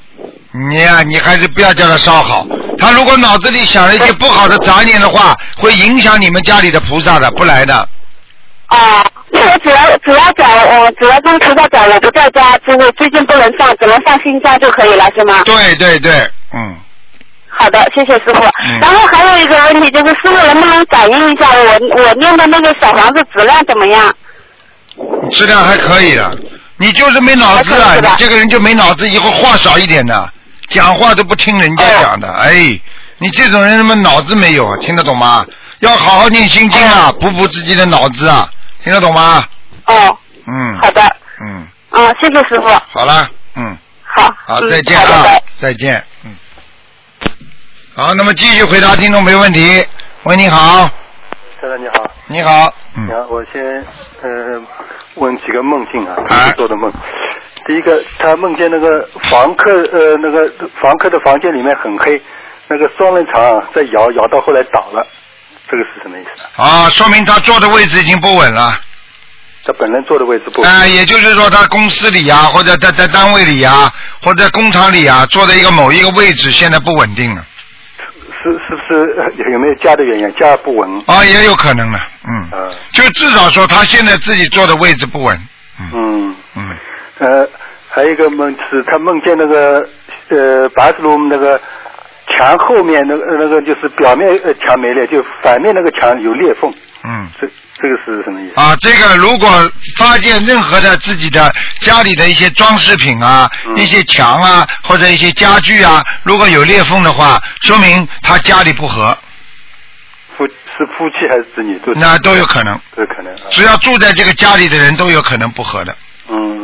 [0.56, 2.46] 你呀、你还是不要叫他烧好。
[2.78, 7.74] 他如果脑子里想了一些不好的杂念的话，会影响你们家里的菩萨的，不来的。
[8.66, 15.42] 啊，那我只要只要讲，我只要跟菩萨讲，我不在家，就是最近不能上，只能上新家就可以了，是吗？
[15.44, 16.12] 对对对，
[16.52, 16.76] 嗯，
[17.48, 18.40] 好的，谢谢师傅。
[18.80, 24.14] 然后还有一个问题就是，师傅能不能感应一下我我念的那个小房子质量怎么样？
[25.32, 26.38] 质量还可以的。
[26.76, 30.28] 你就是没脑子啊你这个人就没脑子，以后话少一点的，
[30.68, 32.32] 讲话都不听人家讲的。
[32.32, 32.80] 哎，
[33.18, 34.76] 你这种人他妈脑子没有啊？
[34.80, 35.46] 听得懂吗？
[35.80, 38.48] 要好好念心经啊，补补自己的脑子啊，
[38.82, 39.44] 听得懂吗？
[39.86, 43.76] 哦，嗯好的，嗯，啊，谢谢师傅，好了，嗯。
[44.16, 45.24] 好，好，嗯再见啊
[45.58, 46.34] 再见，嗯。
[47.94, 49.84] 好，那么继续回答听众没问题。
[50.24, 50.88] 喂，你好，
[51.60, 53.62] 先生你好，你好，嗯你，好，我先
[54.22, 54.62] 呃
[55.16, 56.90] 问几个梦境啊，啊做的梦。
[57.66, 60.50] 第一个，他梦见那个房客呃那个
[60.80, 62.20] 房客的房间里面很黑，
[62.68, 65.06] 那个双人床啊在摇，摇到后来倒了，
[65.70, 66.86] 这个是什么意思啊？
[66.86, 68.74] 啊，说明他坐的位置已经不稳了。
[69.66, 73.90] 他本人坐的位置不稳啊、也就是说，他公司里啊，或者在在单位里啊，
[74.22, 77.42] 或者在工厂里啊，坐的一个某一个位置现在不稳定了。
[78.42, 80.34] 是是不是呃有没有家的原因？
[80.34, 81.02] 家不稳。
[81.06, 81.98] 啊，也有可能的，
[82.28, 85.34] 嗯，嗯就至少说他现在自己坐的位置不稳，
[85.80, 86.76] 嗯嗯嗯，
[87.18, 87.48] 呃，
[87.88, 89.86] 还有一个梦是他梦见那个
[90.28, 91.60] 呃 bathroom 那个
[92.36, 96.72] 墙后面那个那个就是表面呃墙没裂，就反面那个墙有裂缝，
[97.04, 97.28] 嗯。
[97.40, 98.60] 这这个是什么意思？
[98.60, 99.48] 啊，这个如果
[99.98, 109.16] 发现任何的自己的家里的一些装饰品啊、嗯一些墙啊或者一些家具啊，如果有裂缝的话，说明他家里不和，
[110.36, 112.80] 夫是夫妻还是子女都那都有可能。
[112.94, 113.46] 都有可能啊。
[113.50, 115.94] 只要住在这个家里的人都有可能不和的。
[116.28, 116.63] 嗯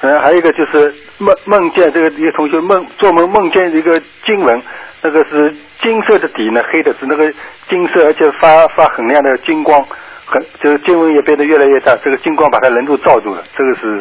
[0.00, 0.20] 嗯。
[0.20, 4.62] 还有一个就是梦梦见这个一个同学梦做梦梦见一个经文，
[5.02, 7.30] 那个是金色的底呢，黑的是，那个
[7.68, 9.80] 金色而且发发很亮的金光，
[10.24, 14.00] 很这个经文也变得越来越大，这个金光把它人都罩住了，这个是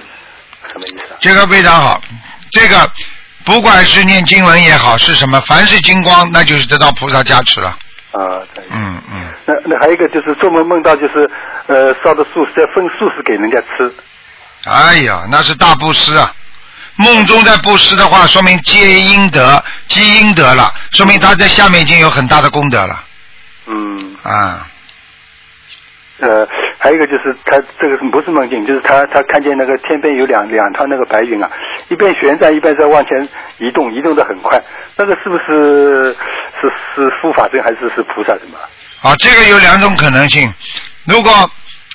[0.68, 1.18] 什么意思啊？
[1.20, 2.00] 这个非常好。
[2.52, 2.76] 这个
[3.46, 7.70] 不管是念经文也好，是什么，凡是金光，那就是得到菩萨加持了。
[8.12, 8.64] 啊，对。
[8.72, 9.26] 嗯嗯。
[9.46, 11.30] 那那还有一个就是做梦梦到就是
[11.68, 13.94] 呃烧的素食要分素食给人家吃，
[14.66, 16.34] 哎呀，那是大布施啊！
[16.98, 23.04] 梦中在布施的话，说明积阴德，积阴德了，说明他在下面已经有很大的功德了
[23.68, 24.16] 嗯。
[24.24, 24.68] 啊。
[26.18, 26.48] 呃，
[26.80, 31.52] 还有一个就是他这个不是梦境，就是他他看见那个天边有两两团那个白云啊，
[31.90, 33.28] 一边旋转一边在往前
[33.60, 34.58] 移动，移动的很快，
[34.96, 36.16] 那个是不是
[36.62, 38.58] 是是护法神还是是菩萨什么？
[39.02, 40.52] 啊，这个有两种可能性。
[41.04, 41.32] 如果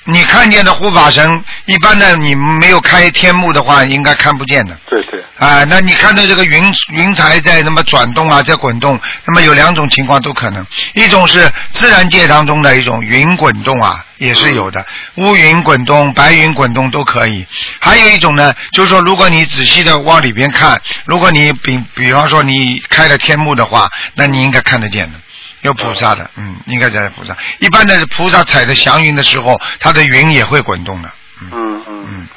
[0.05, 4.75] 你看见的护法神，一般的你没有开天幕的话，应该看不见的。
[4.89, 14.83] 对对，啊，那你看到这个云云彩在那么转动啊，在滚动，那么有两种情况都可能，一种是自然界当中的一种云滚动啊，也是有的，
[15.17, 17.45] 乌云滚动、白云滚动都可以。
[17.79, 25.19] 还有一种呢，就是说，如果你仔细的往里边看，如果你比比方说你开了天幕的话，那你应该看得见的。
[25.61, 27.35] 有菩萨的，嗯，应该在菩萨。
[27.59, 31.09] 一般的菩萨踩着祥云的时候，它的云也会滚动的。
[31.41, 32.05] 嗯嗯。
[32.07, 32.27] 嗯，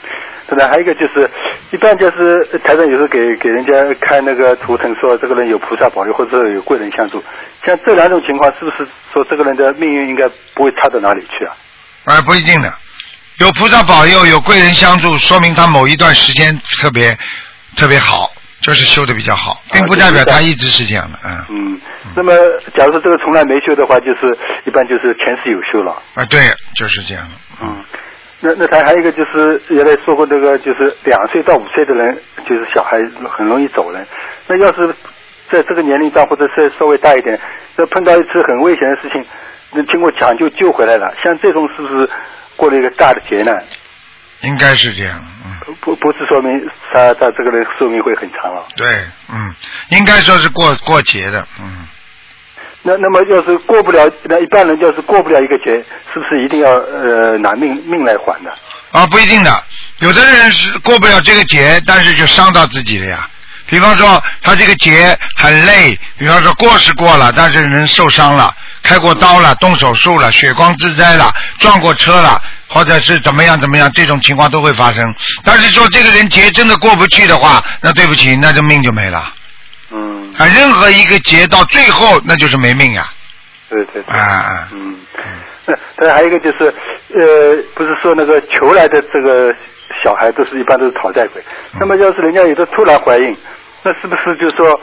[0.48, 1.30] 对的，还有一个就是，
[1.72, 7.22] 一般就是台上有时候给给人家看那个图腾，说这个人有菩萨保佑或者有贵人相助，
[7.66, 11.56] 像这两种情况，是不是说这个人的命运应该不会差到哪里去啊？
[12.04, 12.72] 哎，不一定的，
[13.38, 17.16] 有菩萨保佑，有贵人相助，说明他某一段时间特别
[17.76, 18.30] 特别好，
[18.64, 21.44] 就是修的比较好，并不代表他一直是这样的，嗯。
[21.50, 21.80] 嗯，
[22.16, 22.32] 那么
[22.74, 24.26] 假如说这个从来没修的话，就是
[24.64, 25.92] 一般就是前世有修了。
[26.14, 26.40] 啊，对，
[26.74, 27.32] 就是这样的。
[27.62, 27.84] 嗯，
[28.40, 32.96] 那那他还有一个就是原来说过这个就是两岁到五岁的人，就是小孩
[33.36, 34.06] 很容易走人。
[34.48, 34.88] 那要是
[35.50, 37.38] 在这个年龄段或者是稍微大一点，
[37.76, 39.22] 那碰到一次很危险的事情，
[39.72, 42.08] 那经过抢救救回来了，像这种是不是
[42.56, 43.62] 过了一个大的劫难？
[44.40, 46.50] 应该是这样，嗯，不不是说明
[46.92, 48.66] 他他这个人寿命会很长了。
[48.76, 48.86] 对，
[49.28, 49.54] 嗯，
[49.90, 51.86] 应该说是过过节的，嗯。
[52.86, 55.72] 那那么要是过不了，那一般人要是过不了一个节，
[56.12, 58.54] 是不是一定要呃拿命命来还的？
[58.92, 59.50] 啊，不一定的，
[60.00, 63.26] 有的人是过不了这个节，但是就伤到自己了呀。
[63.66, 75.02] 比方说，他这个节很累，比方说过是过了，但是人受伤了，开过刀了，动手术了，血光之灾了，撞过车了，或者是怎么样怎么样，这种情况都会发生。
[75.42, 79.32] 但是说这个人劫真的过不去的话，那对不起，那就命就没了。
[79.90, 83.08] 嗯，啊，任何一个劫到最后那就是没命呀。
[83.70, 84.14] 对对对。
[84.14, 84.96] 啊啊，嗯，
[85.66, 86.66] 那但还有一个就是，
[87.18, 89.50] 呃，不是说那个求来的这个
[90.04, 91.42] 小孩都是一般都是讨债鬼，
[91.80, 93.34] 那么要是人家有的突然怀孕，
[93.82, 94.78] 那是不是就是说，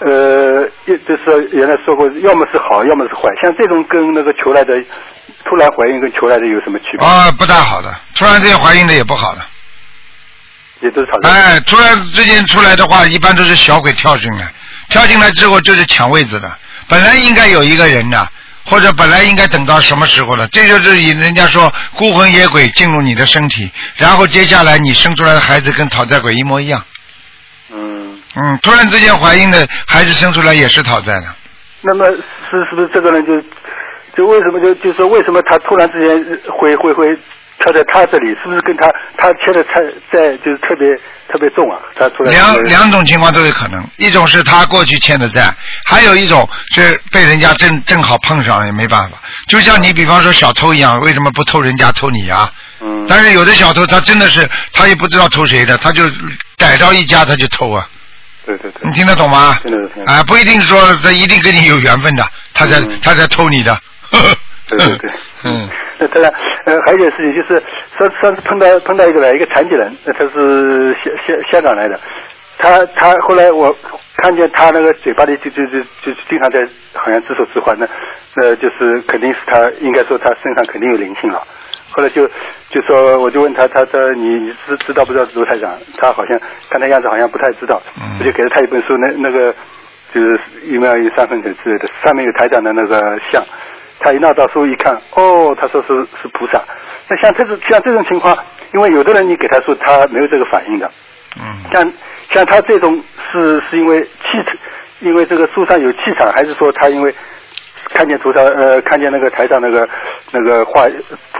[0.00, 4.80] 呃，也就是原来说过，要么是好，要么是坏，像这种跟那个求来的
[5.44, 7.06] 突然怀孕跟求来的有什么区别？
[7.06, 9.40] 啊，不大好的，突然之间怀孕的也不好的。
[10.80, 11.30] 也都是讨债。
[11.30, 14.52] 哎，突然之间出来的话，一般都是小鬼跳进来，
[14.88, 16.56] 跳进来之后就是抢位子的。
[16.86, 18.28] 本来应该有一个人的，
[18.64, 20.46] 或者本来应该等到什么时候了？
[20.52, 26.80] 这就是以人家说孤魂野鬼进入你的身体，然后接下来你生出来的孩子跟讨债鬼一模一样。
[28.38, 31.26] 嗯，嗯，突然之间怀孕的孩子生出来也是讨债的。
[31.82, 33.40] 那么是是不是这个人就
[34.16, 37.06] 就为什么就就说为什么他突然之间会会会
[37.60, 38.28] 跳在他这里？
[38.42, 39.74] 是不是跟他他欠的债
[40.12, 40.88] 债就是特别
[41.28, 41.78] 特别重啊？
[41.94, 49.18] 他突然两两种情况都有可能，一种是他过去欠的债，还有一种是被人家正正好碰上了也没办法。
[49.46, 52.52] 就像你比方说小偷一样，为什么不偷人家偷你啊？
[52.80, 56.04] 嗯，但是有的小偷他真的是他也不知道偷谁的，他就
[56.56, 57.86] 逮着一家他就偷啊。
[58.56, 59.58] 对对对你，听得懂吗？
[59.62, 63.76] 听得懂啊，不一定说他一定跟你有缘分的，他在、嗯他在偷你的。
[64.68, 65.10] 对对对，
[65.44, 66.32] 嗯，那当然，
[66.66, 67.62] 呃，还有一件事情就是
[67.98, 71.98] 上上次碰到碰到一个来一个残疾人，那他是香香香港来的，
[72.58, 73.74] 他他后来我
[74.16, 76.60] 看见他那个嘴巴里就就就就经常在
[76.94, 77.86] 好像自说自话，那
[78.36, 81.42] 那就是肯定是他应该说他身上肯定有灵性了。
[81.90, 82.26] 后来就
[82.70, 85.76] 就说我就问他，他说你你知知道不知道卢台长？
[85.96, 89.54] 他好像看他样子好像不太知道，嗯我就给了他一本书，那那个
[90.12, 93.44] 就是一秒有三分钱之类的，上面有台长的那个像。
[94.00, 95.88] 他一拿到书一看，哦，他说是
[96.22, 96.62] 是菩萨。
[97.08, 98.32] 那像这种像这种情况，
[98.72, 100.88] 因为有的人你给他说他没有这个反应的，
[101.36, 101.92] 嗯，像
[102.30, 104.54] 像他这种是是因为气场，
[105.00, 107.12] 因为这个书上有气场，还是说他因为
[107.94, 109.88] 看见图上呃看见那个台上那个
[110.32, 110.86] 那个画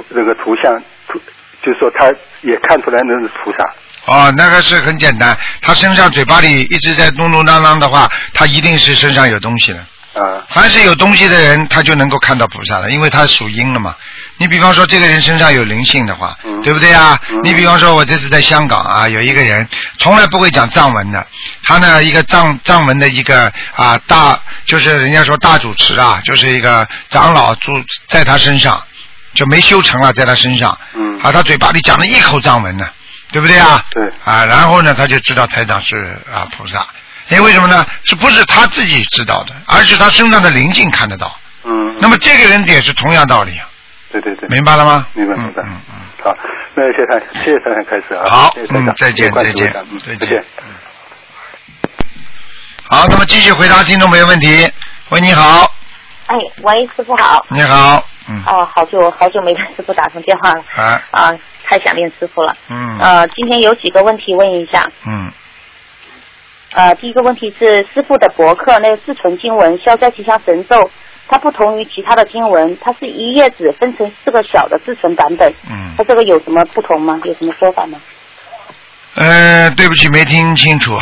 [0.09, 1.19] 那个图像图，
[1.65, 3.65] 就是说他也看出来那是菩萨。
[4.07, 9.81] 哦，那个是很简单，他身上嘴巴里一直在嘟嘟囔囔的话，他一定是身上有东西了。
[10.15, 13.94] 啊，凡是有东西的人，他就能够看到菩萨了，因为他属阴了嘛。
[14.39, 17.21] 你比方说这个人身上有灵性的话，嗯对不对啊？
[17.29, 19.69] 嗯你比方说我这次在香港啊，有一个人
[19.99, 21.27] 从来不会讲藏文的，
[21.65, 27.73] 他呢一个藏藏文的一个啊大，就是人家说大主持啊，就是一个长老住
[28.09, 28.83] 在他身上，
[29.35, 32.87] 就没修成了，在他身上，嗯啊，他嘴巴里讲了一口藏文呢，
[33.33, 33.85] 对不对啊？
[33.91, 36.87] 对啊，然后呢，他就知道台长是啊菩萨，
[37.29, 37.85] 因为为什么呢？
[38.05, 41.39] 是不是他自己知道的，而是他身上的灵性看得到。
[41.65, 43.67] 嗯，那么这个人也是同样道理啊，
[44.11, 45.06] 对对对，明白了吗？
[45.15, 45.94] 明白明白嗯嗯嗯。
[46.23, 46.37] 好好，
[46.75, 48.29] 那谢谢台，谢谢台长开始啊。
[48.29, 50.44] 好谢谢嗯再见再见嗯，再见再见。
[52.88, 54.67] 好，那么继续回答听众朋友问题。
[55.11, 55.73] 喂，你好，
[56.27, 57.44] 哎，喂，师傅好。
[57.50, 62.54] 你好，嗯，哦，好久好久没跟师傅打通电话了，啊，啊，太想念师傅了。
[62.71, 64.87] 嗯，呃，今天有几个问题问一下。
[65.06, 65.31] 嗯，
[66.73, 70.90] 呃，第一个问题是师傅的博客那个自存经文消灾吉祥神咒，
[71.29, 77.20] 它不同于其他的经文，它是一页纸分成四个小的制成版本，嗯它，这个有什么不同吗？
[77.24, 78.00] 有什么说法吗？
[79.14, 80.92] 呃，对不起，没听清楚。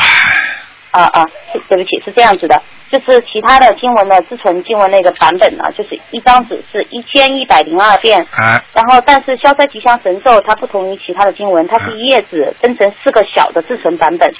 [0.91, 1.23] 啊啊，
[1.69, 14.33] 对不起，是这样子的，就是其他的经文的自存经文那个版本呢，就是一张纸是一千一百零二遍，啊，然后，但是消灾吉祥神咒它不同于其他的经文，它是一页纸分成四个小的自存版本，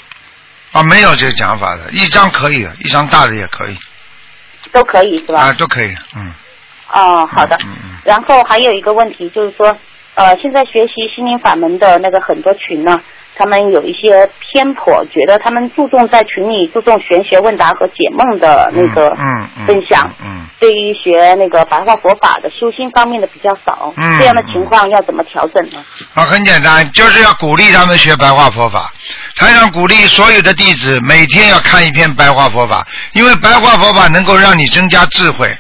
[0.73, 3.77] 啊，没有这个讲法的，一张可以的，一张大的也可以，
[4.73, 5.41] 都可以是吧？
[5.41, 6.33] 啊，都可以，嗯，
[6.93, 7.57] 哦，好的。
[7.65, 9.77] 嗯嗯然后还有一个问题就是说，
[10.15, 13.01] 呃，现在学习心灵法门的那个很多群呢，
[13.39, 25.85] 他们有一些偏颇，觉得他们注重在群里注重玄学问答和解梦的那个嗯嗯分享，嗯，对于学那个白话佛法的修心方面的比较少，嗯这样的情况要怎么调整呢？
[26.15, 28.91] 啊，很简单，就是要鼓励他们学白话佛法。
[29.37, 35.55] 台上鼓励所有的弟子每天要看一篇白话佛法，因为白话佛法能够让你增加智慧，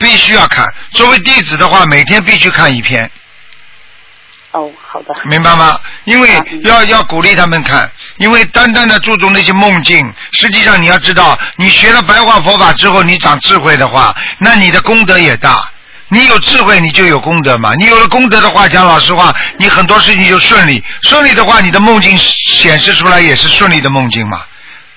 [0.00, 0.66] 必须要看。
[0.92, 3.08] 作为弟子的话，每天必须看一篇，
[4.52, 5.14] 哦，好的。
[5.24, 5.78] 明白吗？
[6.04, 6.28] 因为
[6.64, 15.70] 要要鼓励他们看，因为单单的注重那些梦境，实际上你要知道，你学了白话佛法之后，你长智慧的话，那你的功德也大。
[16.12, 17.72] 你有智慧，你就有功德嘛。
[17.78, 20.82] 你有了功德的话，讲老实话，你很多事情就顺利。
[21.02, 24.42] 顺利的话，你的梦境显示出来也是顺利的梦境嘛。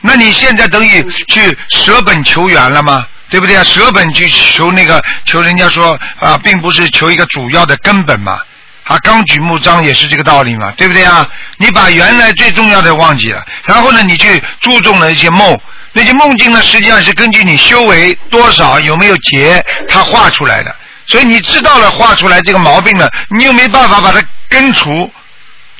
[0.01, 3.05] 那你现在等于去舍本求源了吗？
[3.29, 3.63] 对不对啊？
[3.63, 8.39] 舍本去求那个求人家说啊，并不是求一个主要的根本嘛。
[8.83, 11.27] 啊，纲举目张也是这个道理嘛，对不对啊？
[11.57, 15.57] 你把原来最重要的忘记了，然后呢，你去注重了一些梦，
[15.93, 20.75] 那些梦境呢，实际上是根据你修为多少有没有结，它画出来的。
[21.05, 24.89] 所以你知道了画出来这个毛病了，你又没办法把它根除，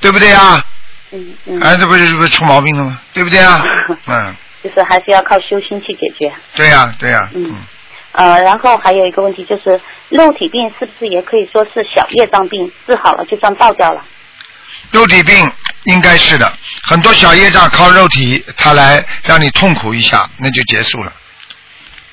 [0.02, 0.64] 对不对啊？
[1.12, 1.60] 嗯嗯。
[1.62, 3.00] 哎，这不是这不是出毛病了吗？
[3.14, 3.62] 对不对啊？
[4.08, 6.34] 嗯，就是还是要靠修心去解决。
[6.56, 7.56] 对呀、对呀、嗯
[8.14, 14.04] 呃，然后还有一个问题就是，肉体病是不是也可以说是小业障病，治好了就算爆掉了？
[14.92, 15.52] 肉体病
[15.86, 16.52] 应该是的，
[16.84, 21.12] 很多小业障靠肉体它来让你痛苦一下，那就结束了。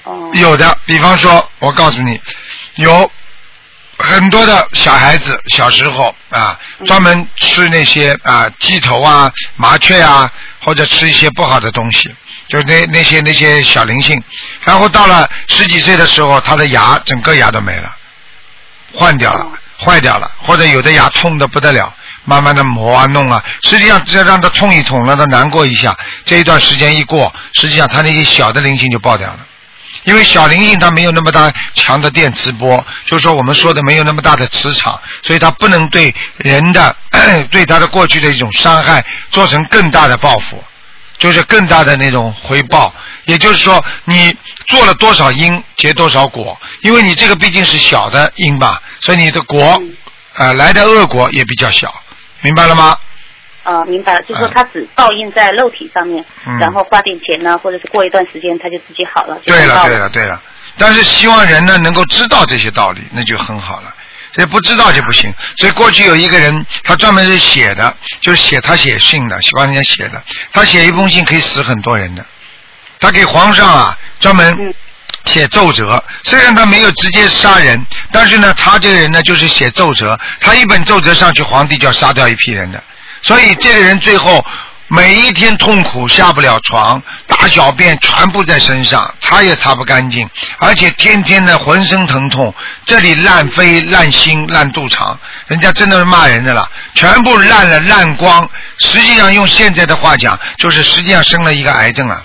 [0.05, 0.31] 哦。
[0.35, 2.19] 有的，比方说，我告诉你，
[2.77, 3.11] 有
[3.99, 10.33] 很多的小孩子小时候啊，专门吃那些啊鸡头啊、麻雀啊，
[10.63, 12.15] 或者吃一些不好的东西，
[12.51, 14.21] 就是那那些那些小灵性，
[14.65, 17.97] 然后到了十几岁的时候，他的牙整个牙都没了，
[18.93, 19.47] 换掉了，
[19.79, 21.95] 坏掉了，或者有的牙痛的不得了。
[22.25, 25.97] 慢慢的磨啊弄啊，实际上只要让他痛一痛，让他难过一下，
[26.27, 29.39] 这一段时间一过，实际上他那些小的灵性就爆掉了。
[30.05, 36.95] 因为小灵性它没有那么大强的电磁波，就是说我们说的没有那么大的磁场，所以它不能对人的
[37.51, 40.63] 对他的过去的一种伤害做成更大的报复，
[41.21, 42.93] 就是更大的那种回报。
[43.27, 49.63] 也就是说，你做了多少因结多少果，因为你这个毕竟是小的因吧，所以你的果
[50.35, 51.95] 啊、呃来的恶果也比较小，
[52.41, 52.99] 明白了吗？
[53.63, 60.43] 啊、明白了，就是说它只报应在肉体上面，嗯然后花点钱呢，或者是过一段时间它就自己好了，就对了，对了，对了。
[60.79, 63.95] 但是希望人呢能够知道这些道理，那就很好了。
[64.35, 65.33] 所以不知道就不行。
[65.57, 70.23] 所以过去有一个人，他专门是写的，就是写他写信的，喜欢人家写的。
[70.53, 72.25] 他写一封信可以死很多人的。
[72.99, 74.57] 他给皇上啊专门
[75.25, 82.83] 写奏折，虽然他没有直接杀人，但是呢，他这个人呢就是写奏折，他一本奏折上去，皇帝就要杀掉一批人的。
[83.23, 84.45] 所以这个人最后
[84.93, 90.29] 每一天痛苦下不了床，大小便全部在身上，擦也擦不干净，
[90.59, 92.53] 而且天天的浑身疼痛，
[92.85, 95.17] 这里烂肺、烂心、烂肚肠，
[95.47, 98.51] 人家真的是骂人的了，全部烂了烂光。
[98.79, 102.25] 实际上用现在的话讲，就是实际上生了一个癌症啊。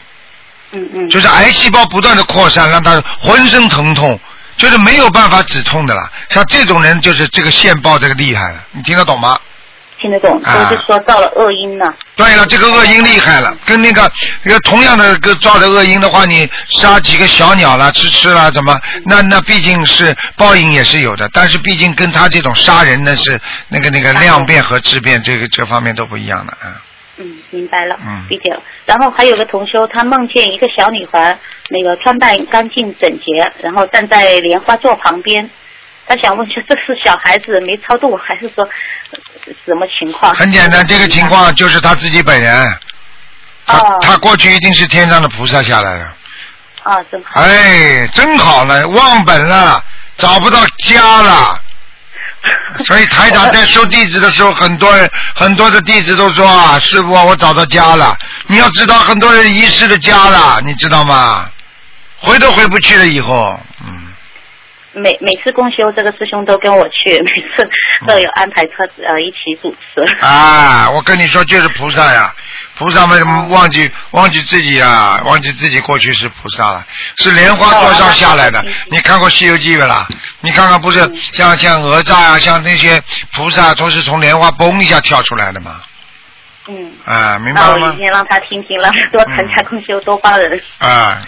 [0.72, 1.08] 嗯嗯。
[1.08, 4.20] 就是癌细胞不断的扩散，让他浑身疼痛，
[4.58, 6.02] 就是没有办法止痛的了。
[6.30, 9.38] 像这种人，就是这个线报这个厉害了，你听得懂吗？
[10.06, 11.92] 听得懂，啊就是说造了恶因呢。
[12.16, 14.12] 对了，这个恶因厉害了，跟那个
[14.44, 18.80] 那个同样的个造的恶因的话，你杀几个小鸟啦、吃吃啦，怎么？
[19.06, 26.80] 那那毕竟是报应也是有的，但是毕竟跟他这种杀人呢是那个那个量变和质变这个这方面都不一样的啊。
[27.18, 28.62] 嗯，明白了，嗯理解了。
[28.86, 31.40] 然后还有个同修，他梦见一个小女孩，
[31.70, 35.50] 那个穿戴干净整洁，然后站在莲花座旁边，
[36.08, 38.64] 他想问，就这是小孩子没超度，还是说
[39.12, 39.20] 呃
[39.66, 40.34] 什么情况？
[40.36, 42.80] 很简单，这个情况就是他自己本人，
[43.66, 46.06] 他、哦他过去一定是天上的菩萨下来的。
[46.84, 47.42] 啊，真好。
[47.42, 49.84] 哎，真好了，忘本了，
[50.18, 51.60] 找不到家了。
[52.86, 58.16] 所以台长在收弟子的时候，很多人很多的弟子都说啊，师傅啊，我找到家了。
[58.46, 61.50] 你要知道，很多人遗失了家了，你知道吗？
[62.20, 63.65] 回都回不去了，以后，嗯，
[64.96, 67.70] 每每次公休，这个师兄都跟我去， 每次
[68.08, 68.72] 都有安排车
[69.08, 70.02] 呃一起主持。
[70.26, 72.34] 啊，我跟你说，就是菩萨呀，
[72.78, 76.86] 菩萨们忘记忘记自己啊，忘记自己过去是菩萨了，
[77.18, 78.64] 是莲花座上下来的。
[78.90, 80.08] 你看过《西游记》没啦？
[80.42, 81.00] 你看看，不是
[81.34, 83.02] 像像哪吒啊，像那些
[83.34, 85.82] 菩萨都是从莲花嘣一下跳出来的嘛？
[86.68, 87.88] 嗯，啊，明白那了吗？
[87.90, 90.62] 我一定让他听听，让他多参加公休，多帮人。
[90.80, 91.22] 啊，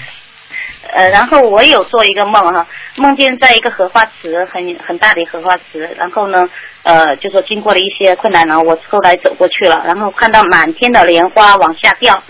[0.93, 2.65] 呃，然后我有做一个梦哈，
[2.97, 6.47] 梦见在一个荷花池，很很大的荷花池，然后呢，
[6.83, 12.21] 呃，就说经过了一些困难，然后我后来走过去了，然后看到满天的莲花往下掉，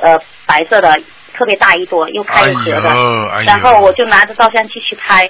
[0.00, 0.92] 呃，白色的，
[1.34, 5.28] 特别大一朵，又开又合的，哎哎然后我就拿着照相机去拍，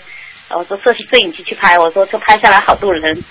[0.49, 3.25] 呃我说摄摄影机去拍，我说就拍下来好多人。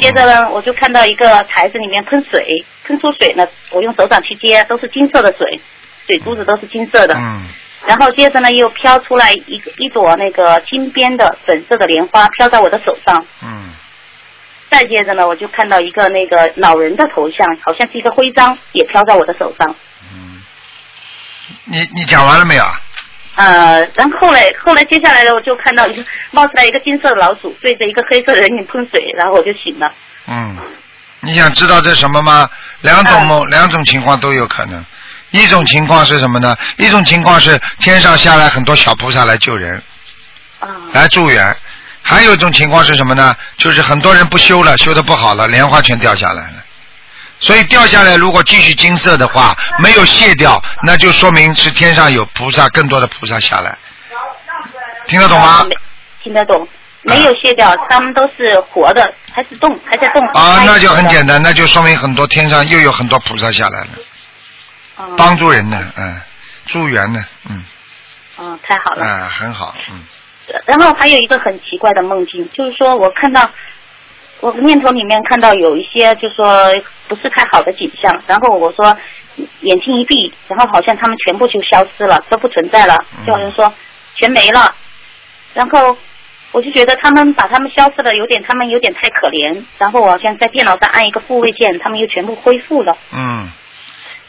[0.00, 5.60] 接着呢，我就看到一个台子里面喷水，喷出水呢，我用手掌去接，都是金色的水，
[6.06, 7.14] 水珠子都是金色的。
[7.16, 7.42] 嗯，
[7.86, 13.24] 然后接着呢，又飘出来一个一朵那个金边的粉色的莲花，飘在我的手上。
[13.42, 13.70] 嗯，
[14.68, 19.74] 再接着呢，我就看到一个那个老人的头像，好像是一个徽章，也飘在我的手上。
[20.12, 20.42] 嗯
[21.64, 22.64] 你你讲完了没有？
[23.36, 29.90] 呃，然后后来后来接下来呢，我就看到一个冒出来一个金色的老鼠，对着一个黑色的人影喷水，然后我就醒了。
[30.26, 30.56] 嗯，
[31.20, 32.50] 你想知道这什么吗？
[32.80, 34.84] 两种梦，两种情况都有可能。
[35.30, 36.56] 一种情况是什么呢？
[36.76, 39.82] 一种情况是天上下来很多小菩萨来救人，
[40.60, 41.56] 啊来助缘。
[42.02, 43.36] 还有一种情况是什么呢？
[43.58, 46.64] 就是很多人不修了，修的不好了，莲花全掉下来了。
[47.40, 53.76] 所以掉下来，如果继续金色的话，没有卸掉，那就说明是天上有菩萨，更多的菩萨下来。
[55.06, 55.66] 听得懂吗？
[56.22, 56.66] 听得懂？
[57.02, 60.26] 没有卸掉，他们都是活的，还是动，还在动。
[60.28, 61.24] 啊，那就很简。
[61.26, 63.88] 单，那就说明很多天上又有很多菩萨下来了，
[64.98, 66.20] 嗯帮助人呢，嗯，
[66.66, 67.64] 助缘呢，嗯，
[68.38, 69.04] 嗯，太好了。
[69.04, 70.02] 啊，很好，嗯，
[70.66, 73.48] 然后还有一个很奇怪的梦境，就是说我看到
[74.40, 76.68] 我念头里面看到有一些就是说
[77.08, 78.96] 不是太好的景象，然后我说
[79.60, 82.96] 眼睛一闭，然后好像他们全部就消失了，都不存在了，
[83.26, 83.72] 就好像说
[84.14, 84.74] 全没了，
[85.54, 85.96] 然后。
[86.50, 89.62] 我就觉得他们把他们消失了，有点他们有点太可怜。
[89.76, 92.96] 然后我好像在电脑上按一个复位键，他们又全部恢复了。
[93.12, 93.50] 嗯，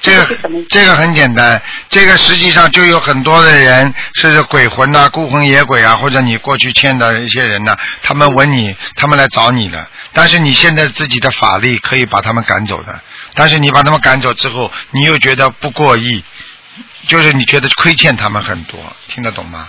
[0.01, 0.39] 这个
[0.69, 9.89] 这个很简单，这个实际上就有很多的人是鬼魂呐、孤魂野鬼啊，或者你过去欠的一些人呐、他们闻你，他们来找你了。
[10.13, 12.99] 但是你现在自己的法力可以把他们赶走的，
[13.33, 16.23] 但是你把他们赶走之后，你又觉得不过意，
[17.07, 19.67] 就是你觉得亏欠他们很多，听得懂吗？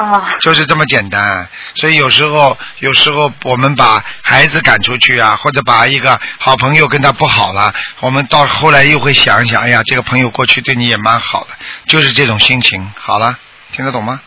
[0.00, 1.46] 啊，就是这么简单。
[1.74, 11.50] 所以有时候，有时候我们把孩子赶出去啊，或者把一个好朋友跟他不好了，我们到后来又会想一想，哎呀，这个朋友过去对你也蛮好的，
[11.86, 12.90] 就是这种心情。
[12.98, 13.36] 好了，
[13.72, 14.20] 听得懂吗？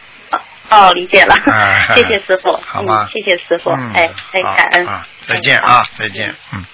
[0.69, 6.65] 哦，理解了哎，谢谢师傅，好吗嗯，谢谢师傅，嗯哎哎，感恩啊，再见啊，再见，嗯。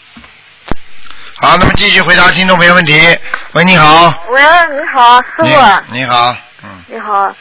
[1.42, 2.94] 好，那么继续回答听众朋友问题。
[3.54, 5.94] 喂，你好，喂，你好，师傅。
[5.94, 7.34] 你好，嗯你好。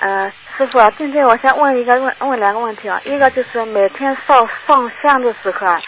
[0.00, 5.80] 呃，师傅啊，今天我想问一个问问两个问题啊，一个就是每天烧上香的时候啊，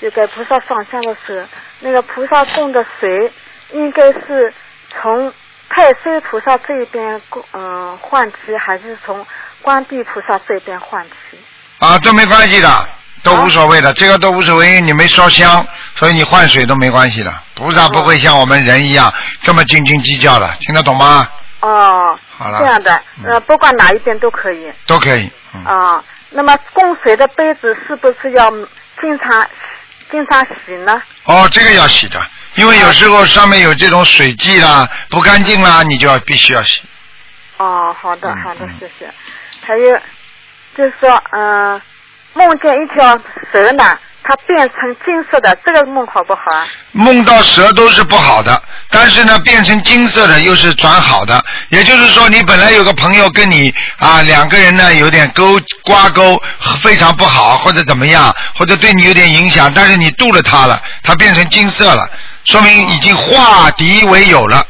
[0.00, 1.48] 就给菩萨上香的时候，
[1.80, 3.32] 那个菩萨供的水
[3.72, 4.54] 应该是
[4.90, 5.32] 从
[5.68, 9.26] 太岁菩萨这边供嗯、换起，还是从
[9.60, 11.36] 观地菩萨这边换起？
[11.80, 12.88] 啊，都没关系的，
[13.24, 15.66] 都无所谓的，这个都无所谓，因为你没烧香，
[15.96, 17.34] 所以你换水都没关系的。
[17.56, 21.28] 菩萨不会像我们人一样这么斤斤计较的，听得懂吗？
[21.62, 24.72] 哦，好了这样的，呃，不管哪一边都可以。
[24.86, 28.50] 都可以，嗯，啊，那么供水的杯子是不是要
[29.00, 29.46] 经常
[30.10, 31.02] 经常洗呢？
[31.24, 32.20] 哦，这个要洗的，
[32.56, 36.82] 因为有时候上面有这种水迹啦、不干净啦，你就要必须要洗。
[37.58, 39.08] 哦，好的嗯好的嗯，谢谢。
[39.64, 39.96] 还有
[40.76, 41.80] 就是说，嗯、
[42.34, 43.16] 梦见一条
[43.52, 46.66] 蛇呢，它变成金色的，这个梦好不好啊？
[46.92, 51.42] 梦到蛇都是不好的，但是呢，变成金色的又是转好的。
[51.70, 56.40] 也就是说，你本来有个朋友跟你啊两个人呢有点勾挂钩，
[56.82, 62.08] 非常不好，或者怎么样，或者对你有点影响，但是你渡了他了，他变成金色了，
[62.44, 64.64] 说明已经化敌为友了。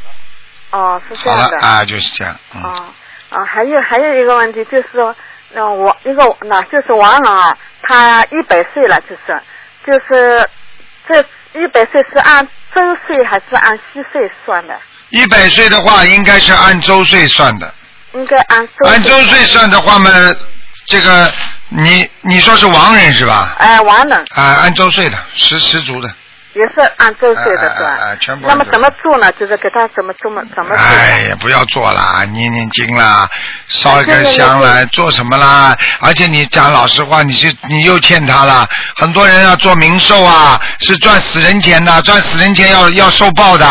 [0.71, 1.57] 哦，是这样的。
[1.57, 2.35] 了啊，就是这样。
[2.55, 2.85] 嗯，哦
[3.29, 5.15] 啊，还有还有一个问题就是说，
[5.53, 9.41] 那我一个那就是王老啊，他一百岁了，就是
[9.85, 10.49] 就是
[11.07, 11.19] 这
[11.59, 14.79] 一百岁是按周岁还是按虚岁算的？
[15.09, 17.73] 一百岁的话，应该是按周岁算的。
[18.13, 20.09] 应该按周按周岁算的话嘛，
[20.85, 21.31] 这个
[21.69, 23.55] 你你说是亡人是吧？
[23.59, 26.13] 哎，亡人，啊，按周岁的，十十足的。
[26.53, 27.89] 也是按周岁的是吧？
[27.89, 28.47] 啊，全部。
[28.47, 29.31] 那么怎么做呢？
[29.33, 30.77] 就是给他怎么怎么怎么做？
[30.77, 33.27] 哎呀，不要做啦，念念经啦，
[33.67, 35.75] 烧一根香啦，做什么啦？
[35.99, 38.67] 而且你讲老实话，你是你又欠他了。
[38.95, 43.65] 很多人要做冥寿啊，是赚死人钱的，赚死人钱要要受报的。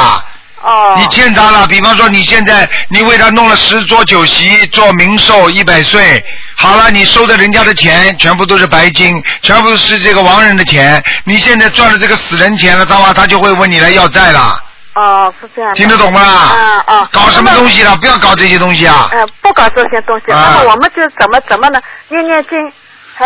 [0.63, 0.95] 哦。
[0.99, 6.25] 你欠他了，比方说你现在你为他弄了十桌酒席，做冥寿一百岁，
[6.57, 11.03] 好了，你收的人家的钱全部都是白金，全部是这个亡人的钱。
[11.25, 14.63] 你现在赚了这个死人钱了，的话他就会问你来要债了。
[14.95, 15.73] 哦，是这样。
[15.73, 16.21] 听得懂吗？
[16.21, 17.09] 啊啊。
[17.11, 17.97] 搞什么东西了？
[17.97, 19.09] 不要搞这些东西啊！
[19.11, 21.81] 呃，不搞这些东西，啊那么我们就怎么怎么呢？
[22.09, 22.59] 念念经。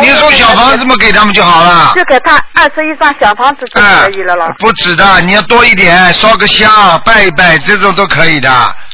[0.00, 1.92] 你送小房子嘛，给他们就好了。
[1.94, 4.52] 就给他二十一张小房子就可以了了。
[4.58, 6.70] 不止的，你要多一点，烧个香，
[7.04, 8.48] 拜一拜，这种都可以的。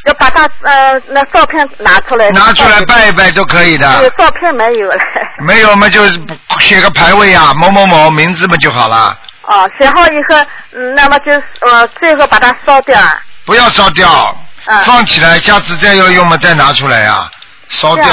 [0.05, 2.29] 要把他呃那照片拿出来。
[2.31, 3.99] 拿出来拜一拜都可以的。
[3.99, 4.97] 对，照片没有了。
[5.45, 6.21] 没有嘛，就是
[6.59, 9.17] 写个牌位啊，某某某名字嘛就好了。
[9.47, 13.19] 哦，写好以后，嗯，那么就呃最后把它烧掉啊。
[13.45, 14.37] 不要烧掉，
[14.67, 17.29] 嗯放起来，下次再要用嘛再拿出来呀、
[17.73, 18.05] 烧掉。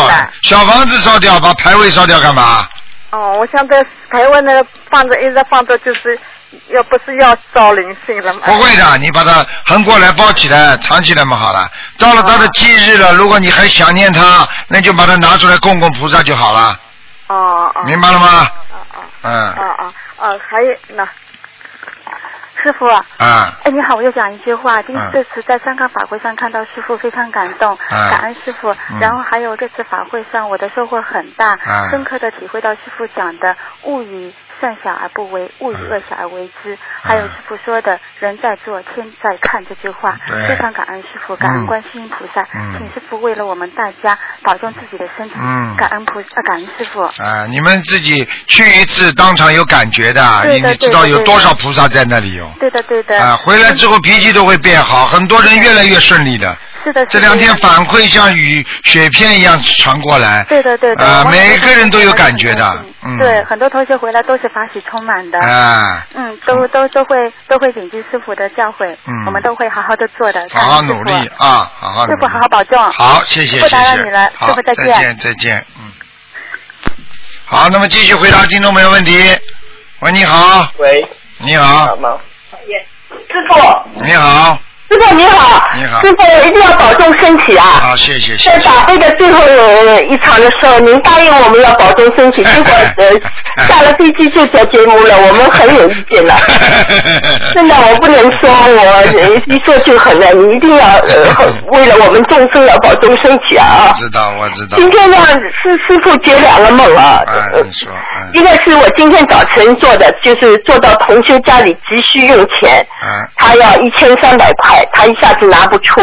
[0.42, 2.66] 小房子烧掉，把牌位烧掉干嘛？
[3.10, 6.18] 哦，我想在台湾那个放着一直放着，就是
[6.68, 8.40] 要不是要招灵性了吗？
[8.44, 11.68] 不会的，你把它横过来包起来，藏起来嘛好了。
[11.98, 16.78] 到了他的忌日了，如果你还想念他，那就把它拿出来供供菩萨就好了，
[17.26, 17.82] 哦哦。
[17.84, 18.42] 明白了吗？
[18.70, 19.00] 哦哦。
[19.22, 21.04] 嗯哦哦哦，还有那
[22.62, 22.86] 师傅。
[22.86, 23.04] 啊
[23.64, 24.80] 哎，你好，我又讲一句话。
[24.82, 28.70] 今嗯这次在香港法会上看到师傅，非常感动，嗯感恩师傅。
[28.90, 47.00] 嗯然后还有这次法会上，我的收获很大，嗯深刻的体会到师傅讲的“物以善小而不为，勿以恶小而为之”，还有师傅说的“人在做，天在看”这句话，对非常感恩师傅，感恩嗯观世音菩萨，嗯请师傅为了我们大家保重自己的身体，嗯感恩菩呃感恩师傅。
[47.02, 47.46] 啊！
[47.48, 52.50] 你们自己去一次，当场有感觉的，你你知道有多少菩萨在那里哟？
[52.60, 53.18] 对的对的。
[53.18, 56.56] 啊，回来之后脾气都会变好，很多人越来越顺利的。
[56.82, 60.44] 是的，这两天反馈像雨雪片一样传过来。
[60.44, 63.18] 对的对的，啊，每个人都有感觉的，嗯。
[63.18, 65.38] 对，很多同学回来都是法喜充满的。
[65.40, 70.46] 啊，嗯，都都都会都会谨记师傅的教诲，嗯我们都会好好的做的。
[70.52, 72.12] 好好努力啊，好好努力。
[72.12, 72.92] 师傅好好保重。
[72.92, 73.82] 好，谢谢不谢不。
[73.82, 75.92] 打扰你了，师，傅再再见再见，嗯。
[77.44, 79.18] 好，那么继续回答听众朋友问题。
[80.00, 80.70] 喂，你好。
[80.78, 81.06] 喂。
[81.38, 81.96] 你好。
[83.10, 84.58] 师傅，你好。
[84.90, 87.64] 师傅你好，你好师傅一定要保重身体啊！
[87.80, 88.50] 好，谢谢谢谢。
[88.50, 96.34] 在法会的最后呃一场的时候，您答应我们要保重身体，结果呃下了飞机就做节目了，我们很有意见了。
[97.54, 103.92] 真的，我不能说我呃一说就很了，你一定要呃为了我们众生要保重身体啊！
[103.94, 104.76] 知道我知道。
[104.76, 105.16] 今天呢，
[105.62, 116.00] 师师傅解两个梦啊，哎，你说，嗯一个是我今天早晨做的，就是做到同修家里急需用钱，嗯他要一千三百块，他一下子拿不出。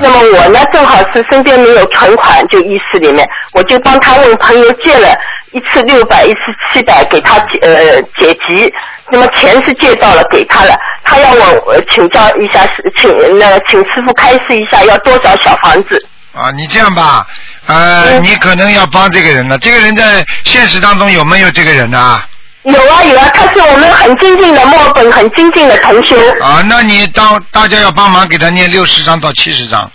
[0.00, 5.08] 那么我呢，正好是身边没有存款，就意识里面，我就帮他问朋友借了
[5.52, 6.38] 一次六百，一次
[6.72, 8.72] 七百，给他解呃解急。
[9.10, 10.78] 那么钱是借到了，给他了。
[11.02, 16.00] 他要我呃请教一下，是请那请师傅开示一下，要多少小房子？
[16.32, 17.26] 啊，你这样吧，
[17.66, 19.58] 呃，嗯你可能要帮这个人了。
[19.58, 22.22] 这个人在现实当中有没有这个人呢？
[22.64, 26.16] 有啊有啊，他是我们很精进的墨尔本很精进的同修。
[26.42, 29.90] 啊，那你当大家要帮忙给他念六十章到七十章。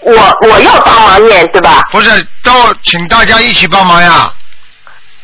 [0.00, 0.12] 我
[0.48, 1.88] 我要帮忙念对吧？
[1.90, 2.52] 不是，都
[2.84, 4.32] 请大家一起帮忙呀。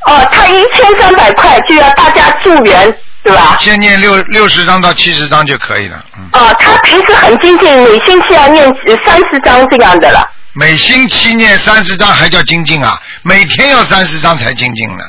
[0.06, 2.92] 哦，他一千三百块就要大家助缘，
[3.22, 3.56] 对吧？
[3.60, 6.04] 先念六六十章到七十章就可以了。
[6.16, 8.64] 嗯，哦，他平时很精进，每星期要念
[9.04, 10.28] 三十章这样的了。
[10.54, 13.00] 每星期念三十章还叫精进啊？
[13.22, 15.04] 每天要三十章才精进呢。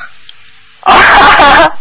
[0.90, 1.72] 哦， 哈哈哈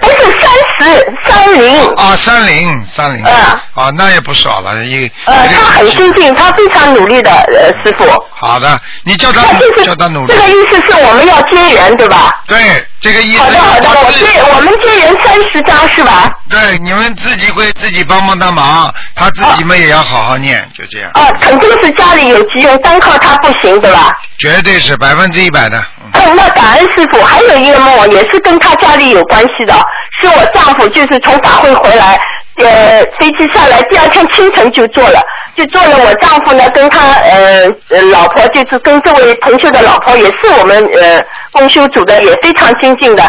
[0.00, 1.86] 不是三十三零。
[1.94, 3.24] 啊，三零三零。
[3.24, 5.10] 啊啊，那也不少了，一。
[5.24, 8.04] 呃，他很精进，他非常努力的，呃，师傅。
[8.34, 9.42] 好的，你叫他
[9.84, 10.40] 叫他努力这。
[10.40, 12.30] 个意思是我们要接缘，对吧？
[12.46, 12.58] 对，
[13.02, 13.38] 这个意思。
[13.42, 16.30] 好的好的，我借我们借人三十张是吧？
[16.48, 21.10] 对，你们自己会自己帮帮他忙，他自己们也要好好念，就这样。
[21.14, 24.16] 啊，肯定是家里有急用，单靠他不行，对吧？
[24.38, 25.78] 绝对是百分之一百的。
[25.78, 29.74] 嗯嗯，那感恩师傅，还有一个梦也是跟他家里有关系的，
[30.20, 32.20] 是我丈夫就是从法会回来，
[32.56, 35.20] 呃，飞机下来第二天清晨就做了，
[35.56, 35.98] 就做了。
[36.04, 41.22] 我丈夫呢跟他呃呃老婆，就是跟这位同修的老婆，也是我们呃
[41.52, 43.24] 公修组的，也非常精进的。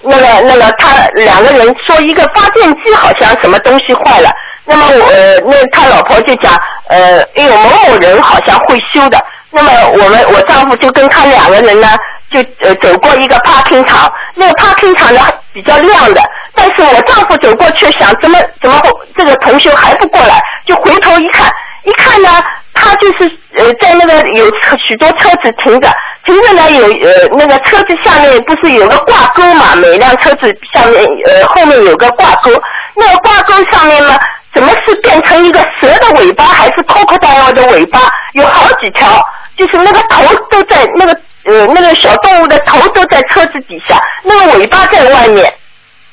[0.00, 4.30] 那个那个他两个人说一个发电机好像什么东西坏了，
[4.64, 5.12] 那么我、
[5.50, 6.54] 那他老婆就讲
[6.88, 9.18] 呃，哎呦某某人好像会修的，
[9.50, 11.88] 那么我们我丈夫就跟他两个人呢
[12.30, 15.20] 就呃走过一个 parking 场，那个 parking 场呢
[15.52, 16.22] 比较亮的，
[16.54, 21.50] 但是我丈夫走过去想怎么怎么会这个同修还不过来，就回头一看，
[21.88, 22.28] 一看呢
[22.74, 23.24] 他就是
[23.56, 25.88] 呃在那个有车许多车子停着。
[26.24, 29.74] 停着呢，有呃那个车子下面不是有个挂钩嘛？
[29.76, 32.50] 每辆车子下面呃后面有个挂钩，
[32.94, 34.18] 那个挂钩上面呢，
[34.52, 38.00] 怎么是变成一个蛇的尾巴，还是 crocodile 的尾巴？
[38.34, 39.08] 有好几条，
[39.56, 41.12] 就是那个头都在那个
[41.44, 45.50] 呃那个小动物的头都在车子底下，那个尾巴在外面。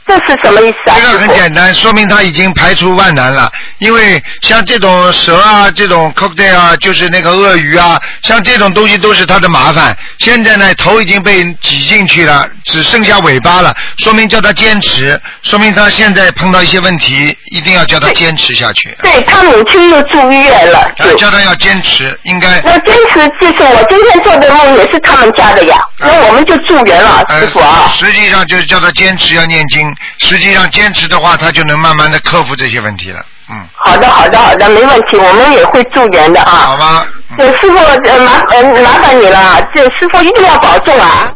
[0.08, 0.97] 这是什么意思啊？
[0.97, 3.51] 这个很简单，说明他已经排除万难了。
[3.80, 9.97] 因为像这种蛇啊，这种 crocodile 啊，就是那个鳄鱼啊，像这种东西都是他的麻烦。
[10.20, 18.95] 现在呢，头已经被挤进去了，只剩下尾巴了，说明叫他坚持，说明他现在碰到一些问题，一定要叫他坚持下去。
[19.01, 22.62] 对他母亲又住院了，啊，叫他要坚持，应该。
[22.62, 27.86] 那坚持就是我今天做的梦也是他们家的呀，那我们就住院了，师傅啊。
[27.88, 33.26] 呃实际上就是叫他坚持要念经，实际上坚持的话，他就能慢慢的克服这些问题了。
[33.50, 36.52] 嗯，好的，好的，好的，没问题，我们也会助缘的啊。
[36.52, 37.08] 好吧。
[37.38, 41.32] 对，师傅，呃，麻呃麻烦你了，这师傅一定要保重啊。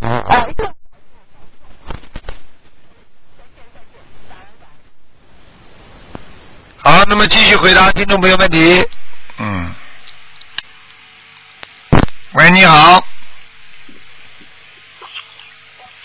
[0.00, 0.42] 嗯啊
[6.80, 8.86] 好，那么继续回答听众朋友问题。
[9.38, 9.74] 嗯。
[12.32, 13.02] 喂，你好。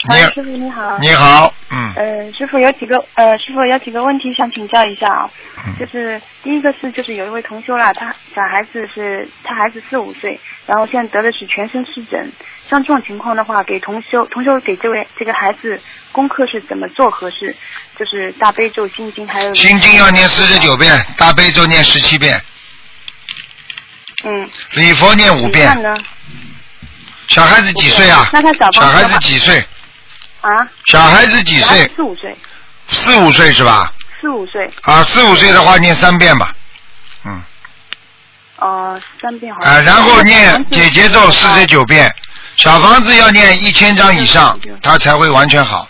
[0.06, 0.98] 你哎，师傅你好。
[1.00, 1.94] 你好，嗯。
[1.96, 5.30] 呃，师傅有几个呃，师傅有几个问题想请教一下啊。
[5.66, 12.32] 嗯就是第一个是，就是有一位同修啦，他小孩子是他孩子四五岁，然后现在得的是全身湿疹。
[12.70, 15.80] 像这种情况的话，给同修同修给这位这个孩子
[16.12, 17.56] 功课是怎么做合适？
[17.98, 22.42] 就是大悲咒、心经还有心经要念四十九遍，大悲咒念十七遍，
[24.26, 25.70] 嗯，礼佛念五遍？
[27.28, 28.28] 小孩子几岁啊？
[28.34, 29.64] 那他小孩子几岁？
[30.44, 30.68] 啊？
[30.86, 31.92] 小孩子几岁？
[31.96, 32.38] 四五岁，
[32.88, 33.92] 四五岁是吧？
[34.20, 34.70] 四五岁。
[34.82, 36.54] 啊，四五岁的话念三遍吧。
[37.26, 37.42] 嗯。
[38.58, 39.64] 哦、三遍好。
[39.64, 42.14] 啊，然后念姐姐咒四十九遍，
[42.58, 45.88] 小房子要念一千张以上，它才会完全好。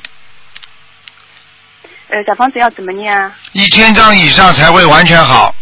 [2.10, 3.34] 呃，小房子要怎么念啊？
[3.54, 5.54] 一千张以上才会完全好。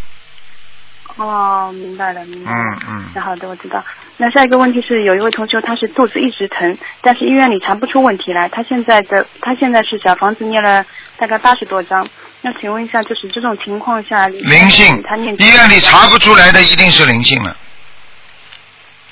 [1.15, 2.57] 哦，明白了，明白了。
[2.57, 3.09] 嗯嗯。
[3.15, 3.81] 那好的，我知道。
[4.21, 8.47] 那下一个问题是，有一位同学他是肚子一直疼，但是医院里查不出问题来。
[8.49, 10.85] 他现在的他现在是小房子念了
[11.17, 12.07] 大概八十多张。
[12.41, 17.57] 那请问一下，就是这种情况下，灵性他念，医院里查不出来的一定是灵性了。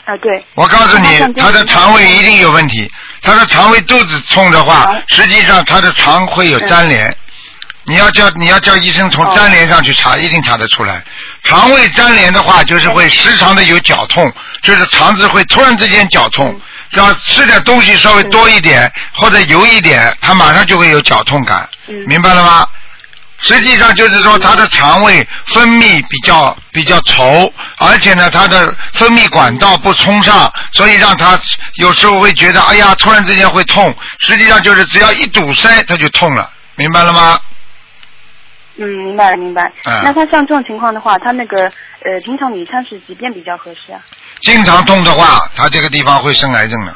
[0.05, 0.45] 啊，对。
[0.53, 2.87] 我告诉你他的肠胃一定有问题。
[3.23, 7.17] 他的肠胃肚子痛的话，实际上他的肠会有粘连。
[7.89, 11.03] 你要叫你要叫医生从粘连上去查，一定查得出来。
[11.43, 14.31] 肠胃粘连的话，就是会时常的有绞痛，
[14.61, 16.55] 就是肠子会突然之间绞痛。
[16.91, 21.67] 只要吃点东西稍微多一点或者油一点，它马上就会有绞痛感。
[22.07, 22.67] 明白了吗？
[23.41, 31.39] 实际上就是说，他的肠胃分泌比较比较稠，而且呢，他的分泌管道不通畅，所以让他
[31.75, 33.95] 有时候会觉得，哎呀，突然之间会痛。
[34.19, 37.39] 实际上就是只要一堵塞，他就痛了，明白了吗？
[38.81, 39.71] 嗯，明白了，明白。
[39.85, 43.99] 嗯那他像这种情况的话，他那个呃，平常你餐是几遍比较合适啊？
[44.41, 46.95] 经常痛的话，他这个地方会生癌症的，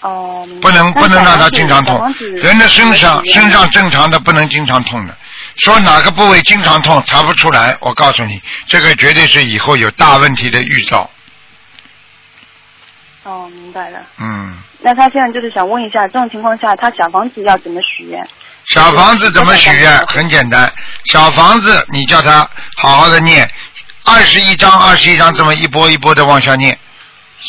[0.00, 1.96] 哦，不能不能让他经常痛。
[2.36, 5.16] 人的身上身上正常的不能经常痛的，
[5.58, 11.08] 说哪个部位经常痛查不出来，我告诉你，这个绝对是以后有大问题的预兆。
[13.22, 14.00] 哦，明白了。
[14.18, 14.58] 嗯。
[14.80, 18.20] 那他现在就是想问一下，这种情况下，他小房子要怎么许愿？
[18.66, 20.06] 小房子怎么许愿？
[20.06, 20.72] 很简单，
[21.06, 23.48] 小房子你叫他好好的念，
[24.04, 26.78] 二十一章二十一章这么一波一波的往下念，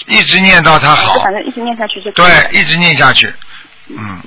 [0.08, 3.34] 一直念到他好，反正一直念下去就对，一直念下去。
[3.88, 4.22] 嗯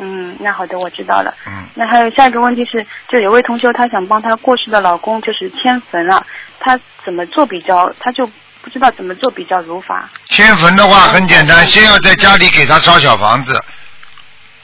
[0.00, 1.32] 嗯，那好的，我知道了。
[1.46, 1.64] 嗯。
[1.74, 6.26] 那还有下一个问题是，就有位同学他想帮他过世的老公就是迁坟了，
[6.58, 10.08] 他怎么做比较，他就不知道怎么做比较如法。
[10.30, 13.62] 迁坟的话很简单，先要在家里给他烧小房子，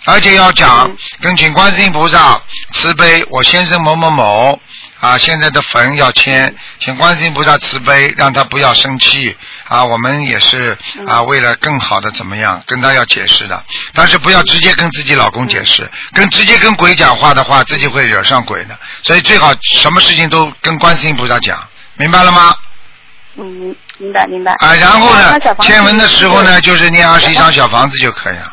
[0.06, 0.90] 而且要讲
[1.20, 2.40] 跟请观世音菩萨
[2.72, 4.58] 慈悲，我先生某某某
[4.98, 9.36] 啊，现在的坟要迁，请观世音菩萨慈悲，让他不要生气
[9.68, 10.76] 啊，我们也是
[11.06, 21.62] 啊，为了更好的怎么样，跟他要解释的，但是不要直接跟自己老公解释，跟直接跟鬼讲话的话，自己会惹上鬼的，所以最好什么事情都跟观世音菩萨讲，
[21.96, 22.54] 明白了吗？
[23.36, 24.52] 嗯，明白明白。
[24.58, 28.50] 啊，然后呢那小，房子签文的时候呢，就是念二十一张小房子就可以了。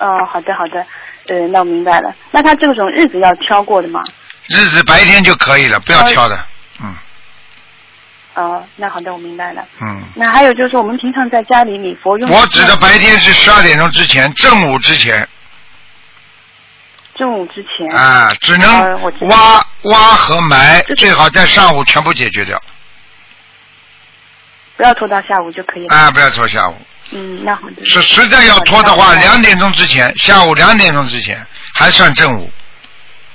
[0.00, 0.84] 哦，好的好的，
[1.28, 2.14] 呃，那我明白了。
[2.32, 4.02] 那他这种日子要挑过的吗？
[4.48, 6.36] 日子白天就可以了，不要挑的。
[8.34, 9.62] 哦，那好的，我明白了。
[9.80, 12.30] 嗯，那还有就是我们平常在家里礼佛用。
[12.30, 15.28] 我指的白天是十二点钟之前，正午之前
[17.16, 17.94] 正午之前。
[17.94, 22.58] 啊，只能挖挖和埋，最好在上午全部解决掉
[24.76, 25.94] 不要拖到下午就可以了。
[25.94, 26.74] 啊，不要拖下午。
[27.10, 27.84] 嗯，那好的。
[27.84, 31.44] 是实在要拖的话，两点钟之前，下午两点钟之前
[31.74, 32.50] 还算正午。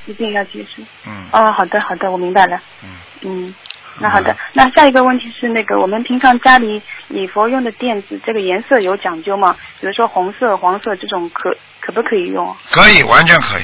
[0.06, 0.84] 一定要结束。
[1.06, 1.26] 嗯。
[1.32, 2.60] 哦，好的好的，我明白了。
[2.84, 2.90] 嗯。
[3.22, 3.56] 嗯
[3.98, 9.56] 那好的，那下一个问题是那个我们平常家里礼佛用的垫子，这个颜色有讲究吗？
[9.80, 11.50] 比如说红色、黄色这种可
[11.80, 12.56] 可不可以用？
[12.72, 13.64] 可以，完全可以。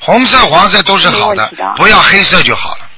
[0.00, 2.88] 红色、黄色都是好的不要黑色就好了。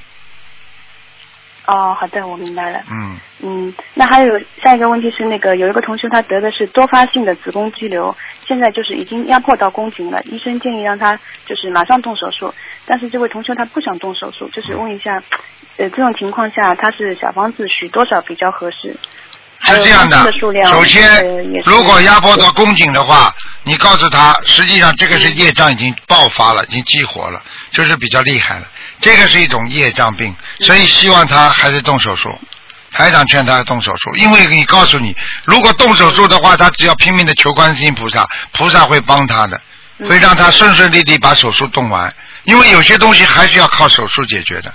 [1.67, 2.81] 哦，好的，我明白了。
[2.89, 8.15] 嗯，嗯，那还有下一个问题是那个有一个同学他得的是多发性的子宫肌瘤，
[8.47, 12.53] 现在就是已经压迫到宫颈了，医生建议让他就是马上动手术，
[12.85, 15.21] 但是这位同学他不想动手术，就是问一下，
[15.77, 18.95] 呃，这种情况下他是小房子许多少比较合适？
[19.63, 20.31] 是这样的
[20.69, 21.23] 首先
[21.65, 23.33] 如果压迫到宫颈的话，
[23.63, 27.41] 你告诉他，实际上这个是业障已经爆发了，已经激活了，
[27.71, 28.67] 就是比较厉害了。
[28.99, 32.39] 这个是一种业障病，所以希望他还是动手术。
[32.91, 39.61] 台长劝他动手术，因为你告诉你，如果动手术的话，他只要拼命的求观世音菩萨，菩萨会帮他的，
[40.09, 42.13] 会让他顺顺利利把手术动完。
[42.43, 44.73] 因为有些东西还是要靠手术解决的，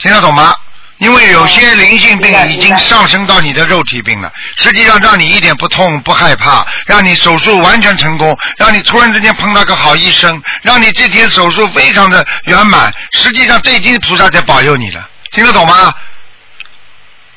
[0.00, 0.54] 听得懂吗？
[1.02, 12.92] 因为有些灵性病已经上升到你的肉体病了，实际上让你一点不痛不害怕，让你手术完全成功，让你突然之间碰到个好医生，让你这天手术非常的圆满。
[13.10, 15.92] 实际上这已经菩萨在保佑你了，听得懂吗？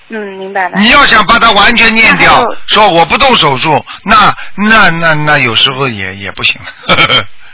[0.10, 0.78] 嗯，明白了。
[0.78, 7.26] 你要想把它完全念掉说我不动手术，那那那那有时候也也不行了。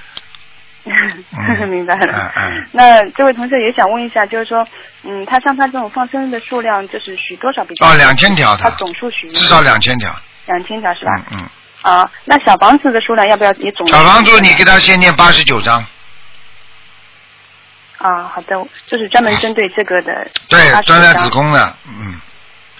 [1.69, 2.31] 明白了。
[2.35, 4.65] 嗯嗯那这位同学也想问一下，就是说，
[5.03, 7.85] 嗯，他像他这种放生的数量，就是许多少比较？
[7.85, 10.11] 哦2000条的他总数许至少两千条。
[10.47, 11.21] 两千条是吧？
[11.31, 11.47] 嗯。
[11.83, 13.85] 啊，那小房子的数量要不要也总？
[13.87, 15.83] 小房子你给他先念八十九章，
[17.97, 18.55] 啊，好的，
[18.85, 20.27] 就是专门针对这个的。
[20.49, 22.19] 对89，钻在子宫的，嗯，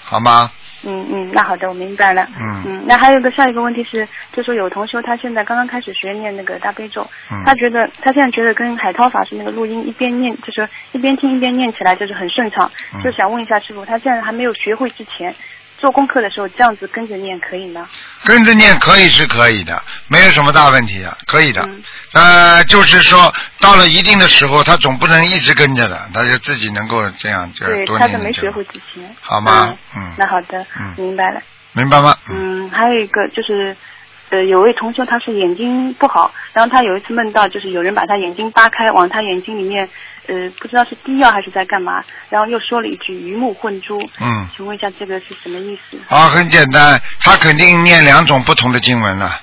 [0.04, 0.52] 好吗？
[0.84, 2.28] 嗯嗯，那好的，我明白了。
[2.40, 2.64] 嗯。
[2.66, 7.02] 嗯，那还有一个下一个问题是，就说有同修他现在刚刚开始学念那个大悲咒，
[7.32, 7.44] 嗯。
[7.46, 13.02] 他觉得他现在觉得跟海涛法师那个录音一边念，就是一边听一边念起来就是很顺畅，嗯。
[13.02, 15.34] 就想问一下师傅，他现在还没有学会之前，
[15.82, 17.90] 做功课的时候这样子跟着念可以吗？
[18.24, 21.62] 跟着念可以是可以的，没有什么大问题的，可以的。
[21.64, 21.82] 嗯
[22.14, 29.16] 呃，就是说到了一定的时候，他总不能一直跟着的，他就自己能够这样就对，多他在念念就没学会之前。
[29.22, 29.76] 好吗？
[29.98, 31.42] 嗯，那好的，嗯明白了。
[31.74, 32.16] 明白吗？
[32.30, 33.76] 嗯，还有一个就是，
[34.30, 39.90] 呃，有位同学他是眼睛不好，然后他有一次梦到就是有人把他眼睛扒开，往他眼睛里面，
[40.32, 44.00] 呃，不知道是低药还是在干嘛，然后又说了一句鱼目混珠。
[44.22, 44.48] 嗯。
[44.56, 46.00] 请问一下这个是什么意思？
[46.08, 49.42] 啊，很简单，他肯定念两种不同的经文了，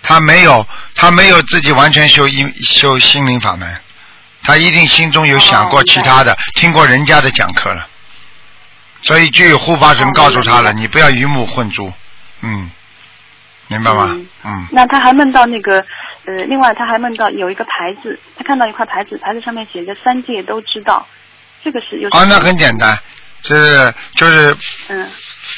[0.00, 0.64] 他没有，
[0.94, 3.68] 他没有自己完全修一修心灵法门，
[4.44, 7.88] 他一定心中有想过其他的，听过人家的讲课了，
[9.02, 11.92] 所以就有护法神告诉他了，你不要鱼目混珠，
[12.42, 12.70] 嗯，
[13.68, 14.18] 明白吗？
[14.44, 15.78] 嗯，那他还梦到那个，
[16.24, 21.06] 呃，另外他还梦到有一个牌子，他看到一块牌子，牌子上面写着三界都知道，
[21.62, 22.98] 这个是有啊，那很简单，
[23.42, 24.56] 是就是
[24.88, 25.08] 嗯。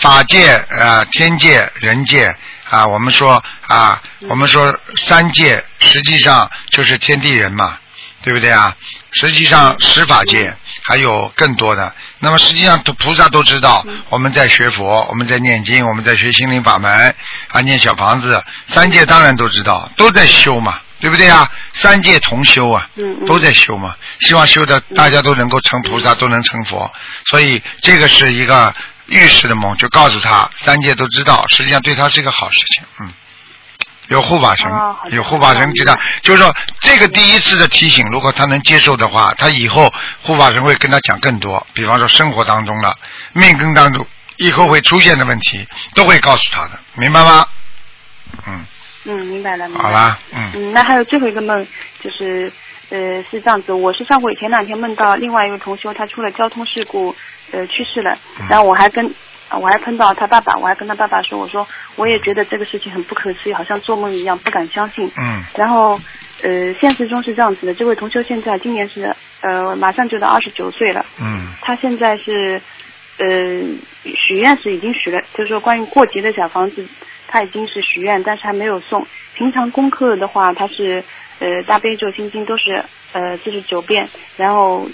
[0.00, 2.34] 法界啊、天界、人界
[2.70, 7.76] 啊，我们说啊，我们说三界实际上就是天地人嘛，
[8.22, 8.74] 对不对啊？
[9.12, 10.54] 实际上十法界
[10.91, 11.95] 还有更多的。
[12.18, 17.14] 那么实际上都菩萨都知道，我们在学佛，我们在念经，我们在学心灵法门
[17.53, 21.49] 啊，念小房子，三界当然都知道，都在修嘛，对不对啊？
[21.74, 22.91] 三界同修啊，
[23.24, 26.93] 都在修嘛，希望修的大家都能够成菩萨，都能成佛，
[27.26, 28.74] 所以这个是一个
[29.07, 33.12] 预示的梦，就告诉他三界都知道，实际上对他是一个好事情，嗯。
[34.11, 34.68] 有护法神，
[35.12, 39.92] 有护法神知道，就是说这个第一次的提醒，如果他能接受的话，他以后
[40.22, 42.92] 护法神会跟他讲更多，比方说生活当中的、
[43.32, 44.04] 命根当中
[44.36, 47.46] 以后会出现的问题，都会告诉他的，明白吗？
[48.48, 48.64] 嗯，
[49.04, 49.88] 嗯，明白了，明白了。
[49.88, 51.64] 好啦，嗯，嗯，那还有最后一个梦，
[52.02, 52.52] 就是
[52.88, 52.98] 呃
[53.30, 57.14] 是这样子，我是上回前两天梦到另外一位同修，他出了交通事故，
[57.52, 59.14] 呃去世了，嗯然后我还跟。
[59.51, 65.11] 啊我还碰到他爸爸，我还跟他爸爸说，我说我也觉得这个事情很不可思议，好像做梦一样，不敢相信。
[65.18, 66.01] 嗯然后，
[66.42, 72.62] 呃，现实中是这样子的，这位同修现在今年是呃马上就到二十九岁了，嗯他现在是
[73.18, 73.26] 呃
[74.05, 76.86] 许愿是已经许了，就是说关于过节的小房子，
[77.26, 79.05] 他已经是许愿，但是还没有送。
[79.34, 81.03] 平常功课的话，他是
[81.40, 84.86] 呃大悲咒心经都是呃四十九遍，然后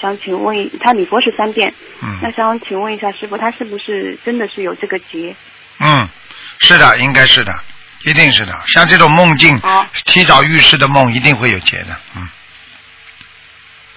[0.00, 1.72] 想请问一他礼佛是三遍，
[2.02, 5.34] 嗯那想请问一下师傅，他是不是真的是有这个结？
[5.80, 6.08] 嗯，
[6.58, 7.52] 是的，应该是的，
[8.04, 8.52] 一定是的。
[8.66, 9.60] 像这种梦境，
[10.04, 11.96] 提早预示的梦，一定会有结的。
[12.16, 12.28] 嗯，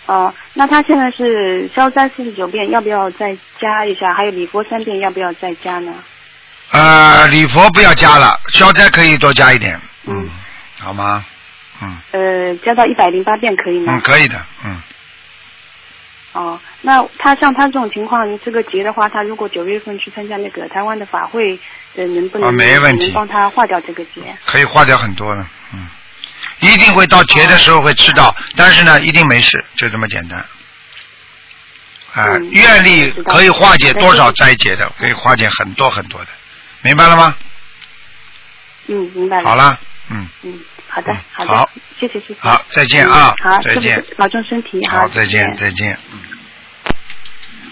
[0.08, 4.14] 哦，那他现在是消灾四十九遍，要不要再加一下？
[4.14, 5.94] 还有礼佛三遍，要不要再加呢？
[6.72, 9.80] 呃，礼佛不要加了，消灾可以多加一点。
[10.06, 10.30] 嗯，
[10.80, 11.26] 好吗？
[11.82, 13.94] 嗯呃，加到一百零八遍可以吗？
[13.96, 14.36] 嗯，可以的。
[14.66, 14.82] 嗯，
[16.32, 21.60] 哦，那他像他这种情况，这个结的话，他如果九月份去参加那个台湾的法会，
[21.96, 24.22] 呃，能不能、啊没问题能帮他化掉这个结？
[24.46, 25.48] 可以化掉很多了。
[25.74, 25.88] 嗯，
[26.60, 30.40] 一定会到结的时候会吃到，但是呢，一定没事，就这么简单。
[32.14, 36.28] 啊、嗯愿力可以化解多少灾劫的，可以化解很多很多的，
[36.82, 37.36] 明白了吗？
[38.88, 39.44] 嗯，明白了。
[39.50, 40.60] 好了，嗯，嗯，
[40.90, 41.70] 好的，好的，好
[42.00, 42.48] 谢谢师傅。
[42.50, 45.58] 好再见啊嗯好，再见保重身体，好，再见见，。
[45.58, 45.98] 再见。
[46.12, 46.20] 嗯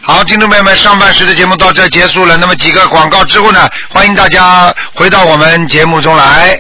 [0.03, 2.38] 好，听众朋友们，上半时的节目到这结束了。
[2.38, 6.55] 那么几个广告之后呢，欢迎大家回到我们节目中来。